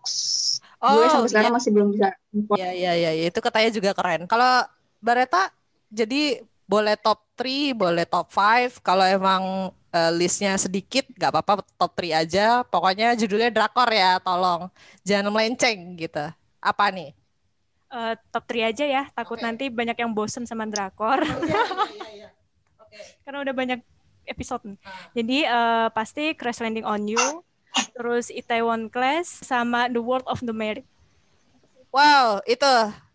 gue 0.78 1.06
oh 1.06 1.10
sampai 1.10 1.30
sekarang 1.34 1.52
iya. 1.52 1.58
masih 1.58 1.72
belum 1.74 1.90
bisa 1.90 2.08
Iya 2.54 2.70
iya 2.70 2.92
iya 2.94 3.12
iya. 3.18 3.26
itu 3.34 3.40
katanya 3.42 3.70
juga 3.74 3.92
keren. 3.98 4.30
Kalau 4.30 4.62
Bareta 5.02 5.50
jadi 5.90 6.46
boleh 6.70 6.94
top 7.02 7.26
3, 7.34 7.74
boleh 7.74 8.06
top 8.06 8.30
5. 8.30 8.86
Kalau 8.86 9.02
emang 9.02 9.74
eh, 9.90 10.12
listnya 10.14 10.54
sedikit 10.62 11.10
nggak 11.18 11.34
apa-apa 11.34 11.66
top 11.82 11.98
3 11.98 12.22
aja. 12.22 12.62
Pokoknya 12.62 13.18
judulnya 13.18 13.50
drakor 13.50 13.90
ya, 13.90 14.22
tolong. 14.22 14.70
Jangan 15.02 15.34
melenceng 15.34 15.98
gitu. 15.98 16.30
Apa 16.62 16.94
nih? 16.94 17.18
Eh, 17.88 18.14
top 18.36 18.44
3 18.52 18.68
aja 18.68 18.84
ya 18.84 19.04
takut 19.16 19.40
Oke. 19.40 19.48
nanti 19.48 19.72
banyak 19.72 19.96
yang 19.96 20.12
bosen 20.12 20.44
sama 20.44 20.68
drakor 20.68 21.24
iya, 22.12 22.28
karena 23.24 23.48
udah 23.48 23.54
banyak 23.56 23.80
episode 24.28 24.60
nih. 24.68 24.76
Ah. 24.84 25.08
jadi 25.16 25.38
eh, 25.48 25.88
pasti 25.96 26.36
Crash 26.36 26.60
Landing 26.60 26.84
on 26.84 27.08
You 27.08 27.48
terus 27.96 28.30
Itaewon 28.30 28.90
Class 28.92 29.42
sama 29.46 29.90
The 29.90 30.02
World 30.02 30.28
of 30.28 30.42
the 30.44 30.54
Married 30.54 30.88
Wow, 31.88 32.44
itu 32.44 32.68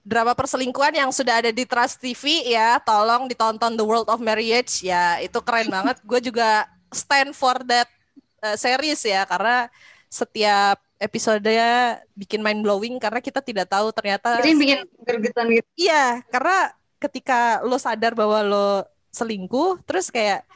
drama 0.03 0.35
perselingkuhan 0.35 0.96
yang 0.96 1.11
sudah 1.14 1.44
ada 1.44 1.55
di 1.55 1.62
Trust 1.62 2.03
TV 2.03 2.51
ya. 2.51 2.81
Tolong 2.83 3.31
ditonton 3.31 3.79
The 3.79 3.85
World 3.87 4.09
of 4.11 4.18
Marriage 4.18 4.83
ya. 4.83 5.20
Itu 5.22 5.38
keren 5.44 5.70
banget. 5.70 6.03
Gue 6.03 6.18
juga 6.18 6.66
stand 6.90 7.37
for 7.37 7.62
that 7.68 7.87
uh, 8.42 8.57
series 8.59 9.01
ya 9.07 9.22
karena 9.29 9.70
setiap 10.11 10.83
episodenya 11.01 12.03
bikin 12.12 12.44
mind 12.44 12.62
blowing 12.62 13.01
karena 13.01 13.18
kita 13.18 13.40
tidak 13.40 13.66
tahu 13.66 13.90
ternyata 13.90 14.38
jadi 14.38 14.55
bikin 14.55 14.81
gergetan 15.03 15.46
gitu 15.51 15.68
Iya, 15.75 16.20
karena 16.31 16.70
ketika 17.01 17.59
lo 17.66 17.75
sadar 17.81 18.14
bahwa 18.14 18.38
lo 18.44 18.68
selingkuh, 19.11 19.83
terus 19.83 20.09
kayak, 20.09 20.46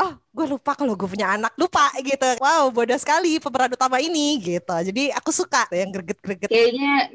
oh 0.00 0.12
gue 0.34 0.46
lupa 0.50 0.74
kalau 0.74 0.98
gue 0.98 1.06
punya 1.06 1.38
anak, 1.38 1.54
lupa 1.54 1.90
gitu. 2.02 2.26
Wow, 2.42 2.74
bodoh 2.74 2.98
sekali 2.98 3.38
pemeran 3.38 3.74
utama 3.74 4.02
ini 4.02 4.38
gitu. 4.42 4.74
Jadi 4.74 5.14
aku 5.14 5.30
suka 5.30 5.70
yang 5.70 5.94
greget-greget. 5.94 6.50
kayaknya 6.50 7.14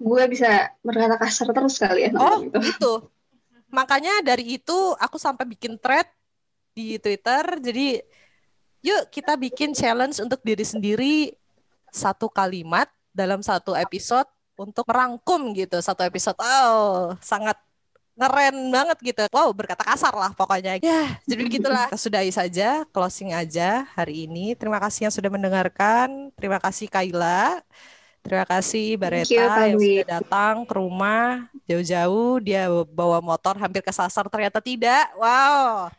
gue 0.00 0.22
bisa 0.28 0.72
berkata 0.84 1.16
kasar 1.16 1.48
terus 1.52 1.76
kali 1.80 2.08
ya 2.08 2.10
Oh, 2.16 2.44
gitu. 2.44 2.58
itu. 2.60 2.92
Makanya 3.72 4.22
dari 4.22 4.56
itu 4.60 4.78
aku 5.00 5.16
sampai 5.18 5.44
bikin 5.48 5.76
thread 5.80 6.06
di 6.76 6.96
Twitter. 7.00 7.58
Jadi, 7.58 8.00
yuk 8.84 9.02
kita 9.08 9.34
bikin 9.36 9.72
challenge 9.72 10.20
untuk 10.20 10.40
diri 10.44 10.64
sendiri 10.64 11.16
satu 11.88 12.28
kalimat 12.28 12.90
dalam 13.14 13.40
satu 13.40 13.72
episode 13.78 14.26
untuk 14.58 14.86
merangkum 14.86 15.54
gitu 15.54 15.78
satu 15.82 16.02
episode. 16.06 16.38
Oh, 16.38 17.14
sangat 17.18 17.58
ngeren 18.14 18.56
banget 18.70 18.98
gitu. 19.02 19.22
Wow, 19.34 19.50
berkata 19.50 19.82
kasar 19.82 20.14
lah 20.14 20.30
pokoknya. 20.32 20.78
Ya, 20.78 21.18
jadi 21.26 21.42
begitulah. 21.42 21.86
Kita 21.90 22.00
sudahi 22.06 22.30
saja, 22.30 22.86
closing 22.94 23.34
aja 23.34 23.86
hari 23.98 24.26
ini. 24.26 24.54
Terima 24.54 24.78
kasih 24.78 25.10
yang 25.10 25.14
sudah 25.14 25.30
mendengarkan. 25.30 26.30
Terima 26.38 26.62
kasih 26.62 26.86
Kaila. 26.86 27.62
Terima 28.24 28.48
kasih 28.48 28.96
Bareta 28.96 29.28
you, 29.28 29.44
yang 29.44 29.76
sudah 29.76 30.08
datang 30.16 30.54
ke 30.64 30.72
rumah 30.72 31.44
jauh-jauh. 31.68 32.40
Dia 32.40 32.72
bawa 32.88 33.20
motor 33.20 33.60
hampir 33.60 33.84
kesasar 33.84 34.24
ternyata 34.32 34.64
tidak. 34.64 35.12
Wow. 35.20 35.92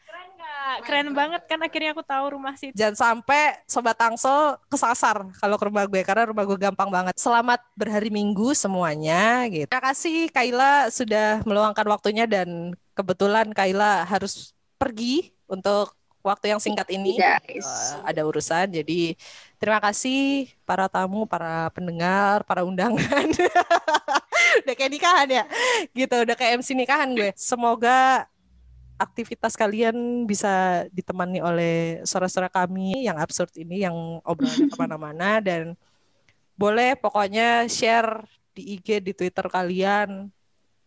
Keren 0.84 1.14
banget 1.14 1.42
kan 1.46 1.60
akhirnya 1.62 1.92
aku 1.94 2.04
tahu 2.06 2.38
rumah 2.38 2.54
situ 2.58 2.74
Jangan 2.76 2.96
sampai 2.98 3.62
Sobat 3.70 3.96
Tangsel 3.98 4.58
kesasar 4.68 5.26
kalau 5.38 5.56
ke 5.56 5.66
rumah 5.70 5.86
gue 5.86 6.02
karena 6.02 6.30
rumah 6.30 6.44
gue 6.44 6.58
gampang 6.58 6.90
banget. 6.90 7.14
Selamat 7.18 7.62
berhari 7.78 8.10
Minggu 8.10 8.54
semuanya 8.58 9.46
gitu. 9.50 9.70
Terima 9.70 9.86
kasih 9.92 10.30
Kaila 10.34 10.90
sudah 10.90 11.46
meluangkan 11.46 11.86
waktunya 11.88 12.26
dan 12.26 12.74
kebetulan 12.98 13.52
Kaila 13.52 14.08
harus 14.08 14.56
pergi 14.76 15.34
untuk 15.46 15.94
waktu 16.26 16.58
yang 16.58 16.62
singkat 16.62 16.90
ini. 16.90 17.22
Guys. 17.22 17.94
Eh, 17.94 18.02
ada 18.02 18.22
urusan. 18.26 18.66
Jadi 18.74 19.14
terima 19.62 19.78
kasih 19.78 20.50
para 20.66 20.90
tamu, 20.90 21.30
para 21.30 21.70
pendengar, 21.70 22.42
para 22.50 22.66
undangan. 22.66 23.30
udah 24.66 24.74
kayak 24.74 24.92
nikahan 24.92 25.28
ya. 25.30 25.44
Gitu, 25.94 26.16
udah 26.26 26.36
kayak 26.36 26.66
MC 26.66 26.74
nikahan 26.74 27.14
gue. 27.14 27.30
Semoga 27.38 28.26
aktivitas 28.96 29.60
kalian 29.60 30.24
bisa 30.24 30.86
ditemani 30.92 31.44
oleh 31.44 31.76
suara-suara 32.08 32.48
kami 32.48 33.06
yang 33.06 33.20
absurd 33.20 33.52
ini 33.60 33.84
yang 33.84 33.96
obrolannya 34.24 34.68
ke 34.74 34.78
mana-mana. 34.80 35.44
Dan 35.44 35.76
boleh 36.56 36.96
pokoknya 36.96 37.68
share 37.68 38.24
di 38.56 38.80
IG 38.80 39.04
di 39.04 39.12
Twitter 39.12 39.46
kalian 39.52 40.32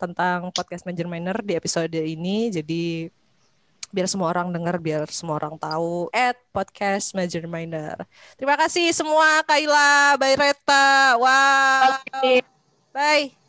tentang 0.01 0.49
podcast 0.55 0.89
Major 0.89 1.05
Minor 1.11 1.45
di 1.45 1.53
episode 1.53 1.93
ini. 1.93 2.49
Jadi 2.49 3.13
biar 3.89 4.05
semua 4.05 4.29
orang 4.29 4.53
dengar 4.53 4.77
biar 4.77 5.09
semua 5.09 5.41
orang 5.41 5.57
tahu 5.57 6.13
at 6.13 6.37
podcast 6.53 7.17
Major 7.17 7.45
Minor. 7.49 8.05
Terima 8.37 8.57
kasih 8.57 8.93
semua 8.93 9.41
Kaila 9.45 10.17
Bayreta 10.21 11.17
wow. 11.17 12.05
Bye 12.93 13.48